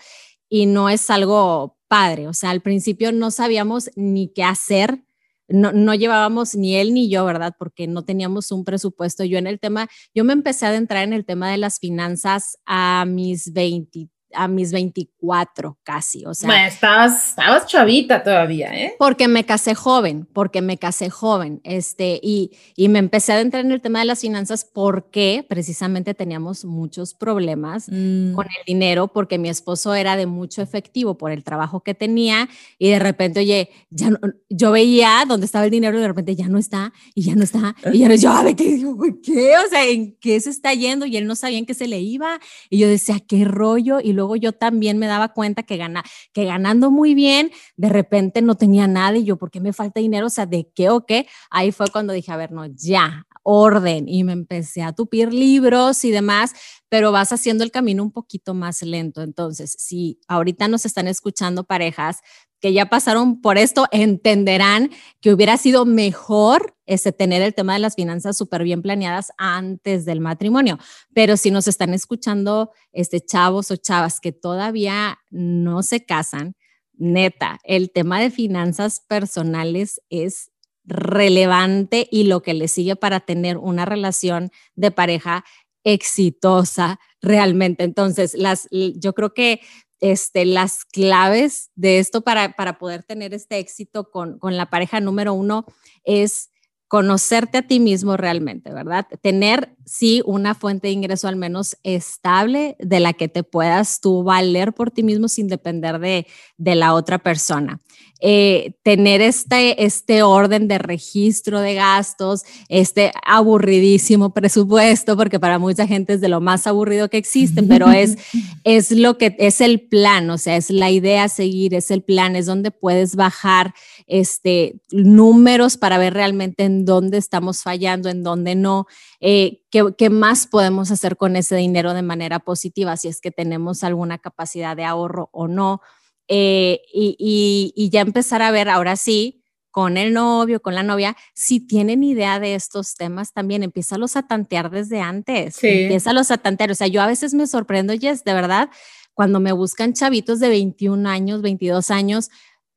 [0.50, 2.28] y no es algo padre.
[2.28, 5.02] O sea, al principio no sabíamos ni qué hacer.
[5.48, 7.56] No, no, llevábamos ni él ni yo, ¿verdad?
[7.58, 9.24] Porque no teníamos un presupuesto.
[9.24, 12.56] Yo en el tema, yo me empecé a adentrar en el tema de las finanzas
[12.64, 16.66] a mis 20, a mis 24 casi, o sea.
[16.66, 18.94] Estabas, estabas chavita todavía, ¿eh?
[18.98, 23.64] Porque me casé joven, porque me casé joven, este, y, y me empecé a adentrar
[23.64, 28.34] en el tema de las finanzas porque precisamente teníamos muchos problemas Mm.
[28.34, 32.48] con el dinero, porque mi esposo era de mucho efectivo por el trabajo que tenía,
[32.78, 34.18] y de repente, oye, ya no,
[34.48, 37.42] yo veía dónde estaba el dinero y de repente ya no está, y ya no
[37.44, 38.82] está, y ya no, yo, a ver, ¿qué?
[39.22, 39.54] ¿qué?
[39.58, 41.06] O sea, ¿en qué se está yendo?
[41.06, 44.12] Y él no sabía en qué se le iba, y yo decía, qué rollo, y
[44.20, 46.04] luego yo también me daba cuenta que, gana,
[46.34, 49.98] que ganando muy bien, de repente no tenía nada, y yo, ¿por qué me falta
[49.98, 50.26] dinero?
[50.26, 51.26] O sea, ¿de qué o qué?
[51.50, 56.04] Ahí fue cuando dije, a ver, no, ya, orden, y me empecé a tupir libros
[56.04, 56.52] y demás,
[56.88, 59.22] pero vas haciendo el camino un poquito más lento.
[59.22, 62.18] Entonces, si ahorita nos están escuchando parejas
[62.60, 66.76] que ya pasaron por esto, entenderán que hubiera sido mejor
[67.16, 70.78] tener el tema de las finanzas súper bien planeadas antes del matrimonio.
[71.14, 76.56] Pero si nos están escuchando este, chavos o chavas que todavía no se casan,
[76.94, 80.49] neta, el tema de finanzas personales es
[80.90, 85.44] relevante y lo que le sigue para tener una relación de pareja
[85.84, 87.84] exitosa realmente.
[87.84, 89.60] Entonces, las, yo creo que
[90.00, 95.00] este, las claves de esto para, para poder tener este éxito con, con la pareja
[95.00, 95.64] número uno
[96.04, 96.50] es
[96.88, 99.06] conocerte a ti mismo realmente, ¿verdad?
[99.22, 104.22] Tener, sí, una fuente de ingreso al menos estable de la que te puedas tú
[104.22, 107.80] valer por ti mismo sin depender de, de la otra persona.
[108.22, 115.86] Eh, tener este, este orden de registro de gastos, este aburridísimo presupuesto, porque para mucha
[115.86, 118.18] gente es de lo más aburrido que existe, pero es,
[118.64, 122.02] es lo que es el plan, o sea, es la idea a seguir, es el
[122.02, 123.72] plan, es donde puedes bajar
[124.06, 128.86] este, números para ver realmente en dónde estamos fallando, en dónde no,
[129.20, 133.30] eh, qué, qué más podemos hacer con ese dinero de manera positiva, si es que
[133.30, 135.80] tenemos alguna capacidad de ahorro o no.
[136.28, 140.82] Eh, y, y, y, ya empezar a ver ahora sí con el novio, con la
[140.82, 145.68] novia, si tienen idea de estos temas también, empiézalos a tantear desde antes, Sí.
[145.68, 146.70] empiézalos a tantear.
[146.70, 148.70] O sea, yo a veces me sorprendo, Jess, de verdad,
[149.14, 152.30] cuando me buscan chavitos de 21 años, 22 años,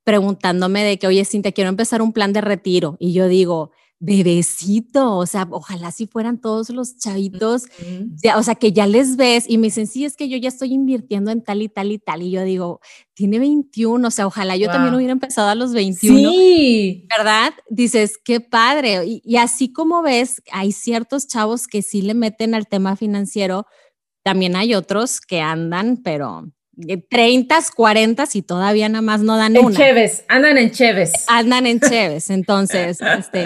[0.03, 2.97] preguntándome de que, oye, Cintia, quiero empezar un plan de retiro.
[2.99, 3.71] Y yo digo,
[4.05, 7.63] bebecito, o sea, ojalá si fueran todos los chavitos,
[8.21, 10.49] ya, o sea, que ya les ves y me dicen, sí, es que yo ya
[10.49, 12.21] estoy invirtiendo en tal y tal y tal.
[12.21, 12.81] Y yo digo,
[13.13, 16.31] tiene 21, o sea, ojalá yo también hubiera empezado a los 21.
[16.31, 17.07] Sí.
[17.17, 17.53] ¿verdad?
[17.69, 19.05] Dices, qué padre.
[19.05, 23.67] Y, y así como ves, hay ciertos chavos que sí le meten al tema financiero,
[24.21, 29.55] también hay otros que andan, pero de 30, 40 y todavía nada más no dan
[29.55, 29.77] En una.
[29.77, 31.13] Cheves, andan en Cheves.
[31.27, 32.29] Andan en Cheves.
[32.29, 33.45] Entonces, este,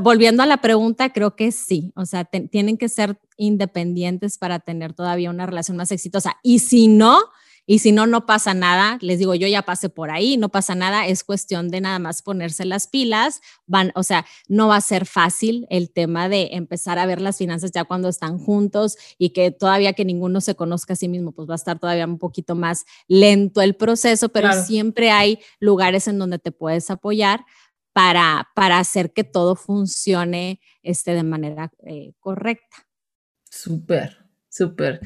[0.00, 1.92] volviendo a la pregunta, creo que sí.
[1.96, 6.36] O sea, te- tienen que ser independientes para tener todavía una relación más exitosa.
[6.42, 7.18] Y si no,
[7.68, 8.96] y si no, no pasa nada.
[9.00, 11.06] Les digo, yo ya pasé por ahí, no pasa nada.
[11.08, 13.40] Es cuestión de nada más ponerse las pilas.
[13.66, 17.38] Van, o sea, no va a ser fácil el tema de empezar a ver las
[17.38, 21.32] finanzas ya cuando están juntos y que todavía que ninguno se conozca a sí mismo,
[21.32, 24.64] pues va a estar todavía un poquito más lento el proceso, pero Claro.
[24.64, 27.44] siempre hay lugares en donde te puedes apoyar
[27.96, 32.86] para, para hacer que todo funcione este, de manera eh, correcta.
[33.50, 34.18] Súper,
[34.50, 35.00] súper.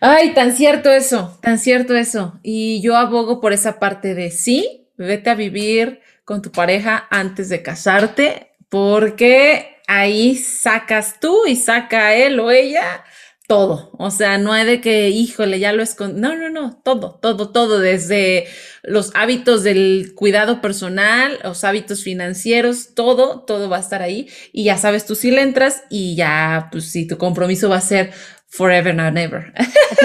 [0.00, 2.40] Ay, tan cierto eso, tan cierto eso.
[2.42, 7.50] Y yo abogo por esa parte de sí, vete a vivir con tu pareja antes
[7.50, 13.04] de casarte, porque ahí sacas tú y saca él o ella
[13.46, 13.90] todo.
[13.98, 16.20] O sea, no hay de que, híjole, ya lo escondí.
[16.20, 18.46] No, no, no, todo, todo, todo, desde
[18.82, 24.28] los hábitos del cuidado personal, los hábitos financieros, todo, todo va a estar ahí.
[24.52, 27.80] Y ya sabes, tú sí le entras y ya, pues sí, tu compromiso va a
[27.82, 28.12] ser
[28.46, 29.52] forever and ever.
[29.56, 29.64] ¿A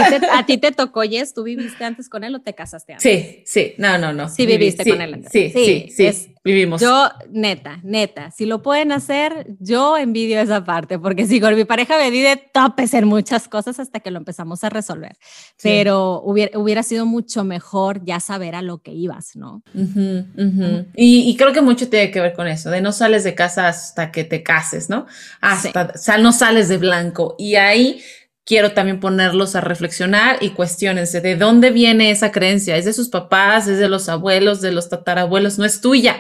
[0.10, 1.34] ti, te, a ti te tocó, Jess?
[1.34, 3.04] ¿Tú viviste antes con él o te casaste antes?
[3.04, 4.28] Sí, sí, no, no, no.
[4.28, 5.32] Sí viviste sí, con él antes.
[5.32, 6.82] Sí, Sí, sí, sí, es- vivimos.
[6.82, 11.66] Yo, neta, neta, si lo pueden hacer, yo envidio esa parte, porque si con mi
[11.66, 15.18] pareja me di de topes en muchas cosas hasta que lo empezamos a resolver.
[15.22, 15.64] Sí.
[15.64, 19.64] Pero hubiera, hubiera sido mucho mejor ya saber a lo que ibas, ¿no?
[19.74, 20.86] Ujú, ujú.
[20.96, 23.68] Y, y creo que mucho tiene que ver con eso, de no sales de casa
[23.68, 25.06] hasta que te cases, ¿no?
[25.42, 27.36] Hasta, o sea, no sales de blanco.
[27.38, 28.02] Y ahí
[28.50, 32.78] quiero también ponerlos a reflexionar y cuestionense de dónde viene esa creencia.
[32.78, 33.68] ¿Es de sus papás?
[33.68, 34.60] ¿Es de los abuelos?
[34.60, 35.60] ¿De los tatarabuelos?
[35.60, 36.18] No es tuya.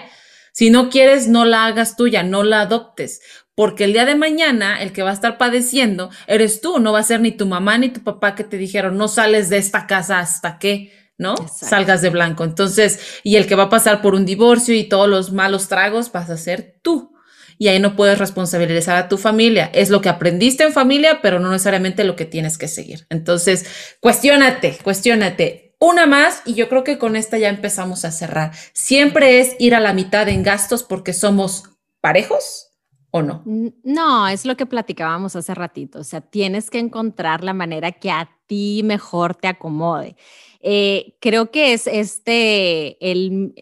[0.53, 3.21] Si no quieres, no la hagas tuya, no la adoptes.
[3.55, 6.99] Porque el día de mañana, el que va a estar padeciendo eres tú, no va
[6.99, 9.87] a ser ni tu mamá ni tu papá que te dijeron, no sales de esta
[9.87, 11.31] casa hasta que, ¿no?
[11.31, 11.65] Exacto.
[11.65, 12.43] Salgas de blanco.
[12.43, 16.11] Entonces, y el que va a pasar por un divorcio y todos los malos tragos
[16.11, 17.11] vas a ser tú.
[17.59, 19.69] Y ahí no puedes responsabilizar a tu familia.
[19.73, 23.05] Es lo que aprendiste en familia, pero no necesariamente lo que tienes que seguir.
[23.09, 23.65] Entonces,
[23.99, 25.75] cuestiónate, cuestiónate.
[25.77, 28.53] Una más y yo creo que con esta ya empezamos a cerrar.
[28.73, 31.65] Siempre es ir a la mitad en gastos porque somos
[32.01, 32.69] parejos
[33.11, 33.41] ¿O no?
[33.45, 35.99] No, es lo que platicábamos hace ratito.
[35.99, 40.15] O sea, tienes que encontrar la manera que a ti mejor te acomode.
[40.61, 43.55] Eh, creo que es este el,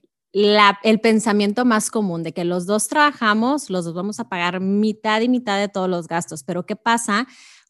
[0.84, 5.22] el pensamiento más común de que los dos trabajamos, los dos vamos a pagar mitad
[5.22, 6.44] y mitad de todos los gastos.
[6.44, 7.28] Pero ¿qué pasa?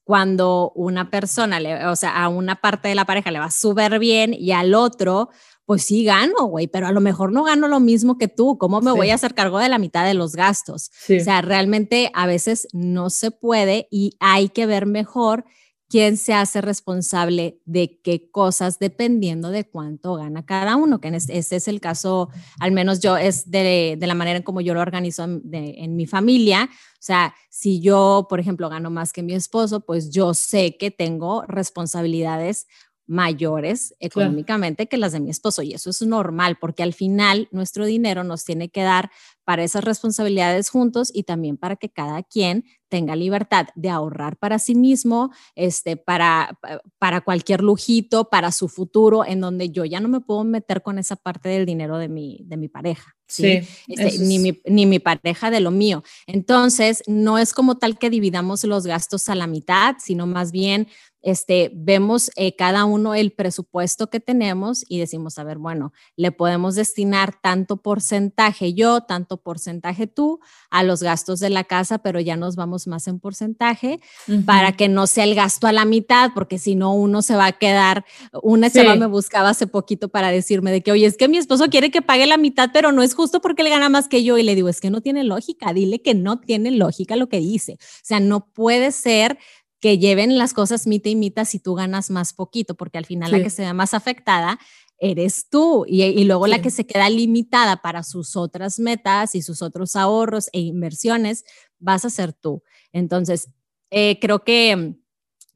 [0.08, 4.00] cuando una persona, le, o sea, a una parte de la pareja le va súper
[4.00, 5.28] bien y al otro,
[5.66, 8.58] pues sí gano, güey, pero a lo mejor no gano lo mismo que tú.
[8.58, 10.92] ¿Cómo me voy a hacer cargo de la mitad de los gastos?
[11.10, 15.44] O sea, realmente a veces no se puede y hay que ver mejor
[15.90, 21.16] quién se hace responsable de qué cosas dependiendo de cuánto gana cada uno, que en
[21.16, 22.30] este, es el caso,
[22.60, 26.06] al menos yo, es de, la manera en como yo lo organizo en, en, mi
[26.06, 26.70] familia.
[26.72, 30.92] O sea, si yo, por ejemplo, gano más que mi esposo, pues yo sé que
[30.92, 32.68] tengo responsabilidades
[33.08, 37.86] mayores económicamente que las de mi esposo y eso es normal porque al final nuestro
[37.86, 39.10] dinero nos tiene que dar
[39.46, 44.60] para esas responsabilidades juntos y también para que cada quien tenga libertad de ahorrar para
[44.60, 46.60] sí mismo, este, para,
[47.00, 51.00] para cualquier lujito, para su futuro, en donde yo ya no me puedo meter con
[51.00, 53.17] esa parte del dinero de mi, de mi pareja.
[53.28, 53.62] ¿Sí?
[53.88, 56.04] Este, ni, mi, ni mi pareja de lo mío.
[56.26, 60.88] Entonces, no es como tal que dividamos los gastos a la mitad, sino más bien
[61.28, 66.32] este, vemos eh, cada uno el presupuesto que tenemos y decimos, a ver, bueno, le
[66.32, 72.22] podemos destinar tanto porcentaje yo, tanto porcentaje tú a los gastos de la casa, pero
[72.22, 74.00] ya nos vamos más en porcentaje
[74.46, 77.48] para que no sea el gasto a la mitad, porque si no uno se va
[77.48, 78.06] a quedar,
[78.42, 81.68] una chava me buscaba hace poquito para decirme de que, oye, es que mi esposo
[81.68, 84.38] quiere que pague la mitad, pero no es justo porque él gana más que yo
[84.38, 87.40] y le digo, es que no tiene lógica, dile que no tiene lógica lo que
[87.40, 87.74] dice.
[87.74, 89.38] O sea, no puede ser
[89.80, 93.32] que lleven las cosas mitad y mitad si tú ganas más poquito, porque al final
[93.32, 94.60] la que se ve más afectada
[95.00, 99.62] eres tú y, luego la que se queda limitada para sus otras metas y sus
[99.62, 101.44] otros ahorros e inversiones
[101.80, 102.64] vas a ser tú.
[102.94, 103.50] Entonces,
[103.92, 104.96] eh, creo que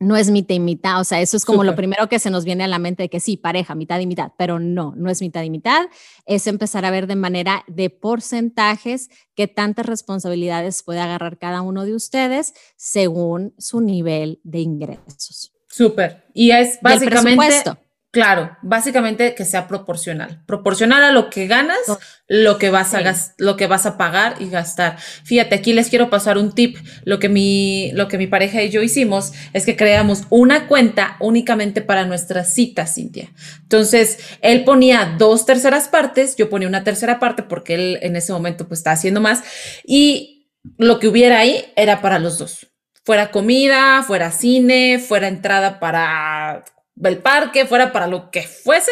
[0.01, 2.43] no es mitad y mitad, o sea, eso es como lo primero que se nos
[2.43, 5.21] viene a la mente de que sí, pareja, mitad y mitad, pero no, no es
[5.21, 5.85] mitad y mitad,
[6.25, 11.85] es empezar a ver de manera de porcentajes qué tantas responsabilidades puede agarrar cada uno
[11.85, 15.53] de ustedes según su nivel de ingresos.
[15.67, 16.25] Súper.
[16.33, 17.63] Y es básicamente...
[18.11, 21.79] Claro, básicamente que sea proporcional, proporcional a lo que ganas,
[22.27, 23.01] lo que vas a
[23.37, 24.97] lo que vas a pagar y gastar.
[24.99, 26.77] Fíjate, aquí les quiero pasar un tip.
[27.05, 31.15] Lo que mi lo que mi pareja y yo hicimos es que creamos una cuenta
[31.21, 33.31] únicamente para nuestras citas, Cintia.
[33.61, 38.33] Entonces, él ponía dos terceras partes, yo ponía una tercera parte porque él en ese
[38.33, 39.41] momento pues está haciendo más
[39.85, 42.67] y lo que hubiera ahí era para los dos.
[43.05, 46.65] Fuera comida, fuera cine, fuera entrada para
[47.03, 48.91] el parque, fuera para lo que fuese,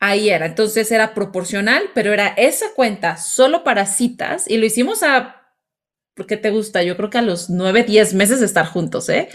[0.00, 0.46] ahí era.
[0.46, 5.52] Entonces era proporcional, pero era esa cuenta solo para citas y lo hicimos a,
[6.14, 6.82] ¿por qué te gusta?
[6.82, 9.28] Yo creo que a los nueve, diez meses de estar juntos, ¿eh?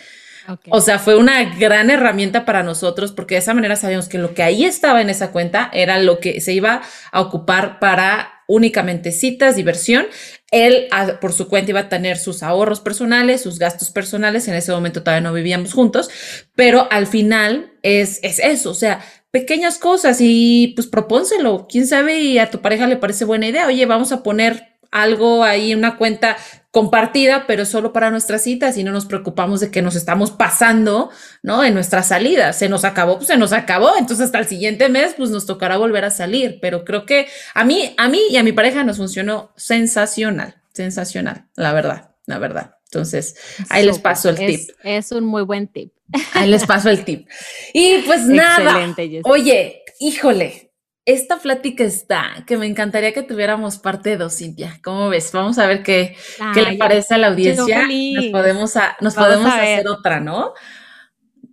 [0.69, 4.33] O sea, fue una gran herramienta para nosotros porque de esa manera sabíamos que lo
[4.33, 9.11] que ahí estaba en esa cuenta era lo que se iba a ocupar para únicamente
[9.11, 10.05] citas, diversión.
[10.51, 10.87] Él
[11.19, 14.47] por su cuenta iba a tener sus ahorros personales, sus gastos personales.
[14.47, 16.09] En ese momento todavía no vivíamos juntos,
[16.55, 18.69] pero al final es, es eso.
[18.69, 21.67] O sea, pequeñas cosas y pues propónselo.
[21.67, 23.65] Quién sabe y a tu pareja le parece buena idea.
[23.67, 26.37] Oye, vamos a poner algo ahí, una cuenta
[26.73, 31.11] compartida, pero solo para nuestras citas y no nos preocupamos de que nos estamos pasando,
[31.43, 31.63] ¿no?
[31.63, 32.51] En nuestra salida.
[32.51, 33.95] Se nos acabó, pues se nos acabó.
[33.95, 36.57] Entonces hasta el siguiente mes, pues nos tocará volver a salir.
[36.63, 41.45] Pero creo que a mí, a mí y a mi pareja nos funcionó sensacional, sensacional,
[41.55, 42.77] la verdad, la verdad.
[42.85, 43.35] Entonces,
[43.69, 44.71] ahí les paso el tip.
[44.83, 45.93] Es un muy buen tip.
[46.33, 47.29] Ahí les paso el tip.
[47.71, 48.95] Y pues nada.
[49.25, 50.72] Oye, híjole,
[51.05, 54.79] esta plática está, que me encantaría que tuviéramos parte dos, Cintia.
[54.83, 55.31] ¿Cómo ves?
[55.33, 56.15] Vamos a ver qué,
[56.53, 57.87] qué le parece a la audiencia.
[57.87, 60.53] Nos podemos, nos podemos hacer otra, ¿no?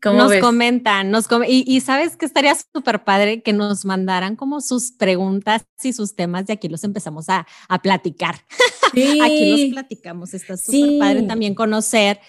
[0.05, 5.66] nos comentan, nos y, sabes que estaría súper padre que nos mandaran como sus preguntas
[5.82, 8.36] y sus temas y aquí los empezamos a, a platicar.
[9.22, 12.20] aquí los platicamos, está súper padre también conocer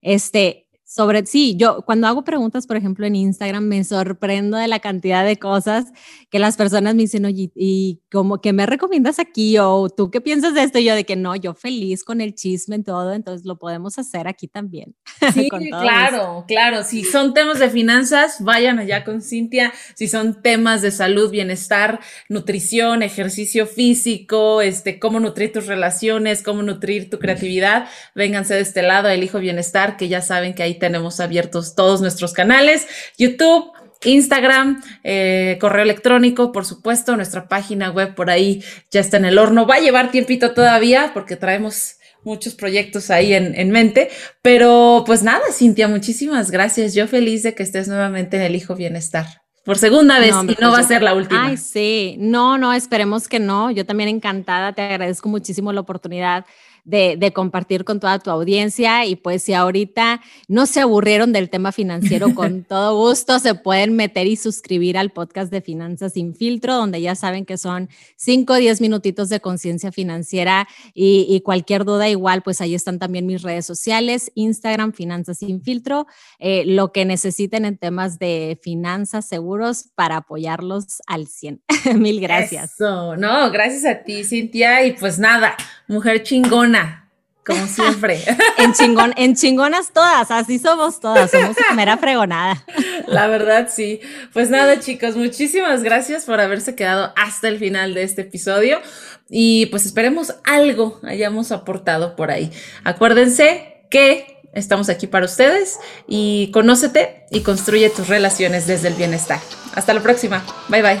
[0.00, 0.61] este,
[0.94, 5.24] Sobre, sí, yo cuando hago preguntas, por ejemplo, en Instagram, me sorprendo de la cantidad
[5.24, 5.86] de cosas
[6.28, 9.56] que las personas me dicen, oye, ¿y como que me recomiendas aquí?
[9.56, 10.78] O tú qué piensas de esto?
[10.78, 13.98] Y yo de que no, yo feliz con el chisme en todo, entonces lo podemos
[13.98, 14.94] hacer aquí también.
[15.32, 16.82] Sí, claro, claro.
[16.82, 19.72] Si son temas de finanzas, vayan allá con Cintia.
[19.94, 26.62] Si son temas de salud, bienestar, nutrición, ejercicio físico, este, cómo nutrir tus relaciones, cómo
[26.62, 31.20] nutrir tu creatividad, vénganse de este lado, elijo bienestar, que ya saben que ahí tenemos
[31.20, 33.70] abiertos todos nuestros canales, YouTube,
[34.02, 39.38] Instagram, eh, correo electrónico, por supuesto, nuestra página web por ahí ya está en el
[39.38, 39.64] horno.
[39.64, 44.10] Va a llevar tiempito todavía porque traemos muchos proyectos ahí en, mente,
[44.42, 46.94] pero pues nada, Cintia, muchísimas gracias.
[46.94, 49.26] Yo feliz de que estés nuevamente en el Hijo Bienestar.
[49.64, 51.46] Por segunda vez y no pues va a ser la última.
[51.46, 53.70] Ay, sí, no, no, esperemos que no.
[53.70, 56.44] Yo también encantada, te agradezco muchísimo la oportunidad
[56.84, 59.06] de, compartir con toda tu audiencia.
[59.06, 63.94] Y pues si ahorita no se aburrieron del tema financiero, con todo gusto se pueden
[63.94, 68.52] meter y suscribir al podcast de Finanzas sin filtro, donde ya saben que son 5
[68.52, 73.42] o 10 minutitos de conciencia financiera y, cualquier duda igual, pues ahí están también mis
[73.42, 76.06] redes sociales, Instagram, Finanzas sin filtro,
[76.38, 81.62] eh, lo que necesiten en temas de finanzas seguros para apoyarlos al 100.
[81.96, 82.74] Mil gracias.
[82.78, 84.84] no, gracias a ti, Cintia.
[84.86, 85.56] Y pues nada,
[85.92, 87.10] mujer chingona,
[87.44, 88.22] como siempre.
[88.58, 92.64] en, chingón, en chingonas todas, así somos todas, somos mera fregonada.
[93.06, 94.00] La verdad, sí.
[94.32, 98.80] Pues nada, chicos, muchísimas gracias por haberse quedado hasta el final de este episodio
[99.28, 102.50] y pues esperemos algo hayamos aportado por ahí.
[102.84, 109.40] Acuérdense que estamos aquí para ustedes y conócete y construye tus relaciones desde el bienestar.
[109.74, 110.44] Hasta la próxima.
[110.68, 111.00] Bye bye.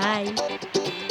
[0.00, 1.01] Bye.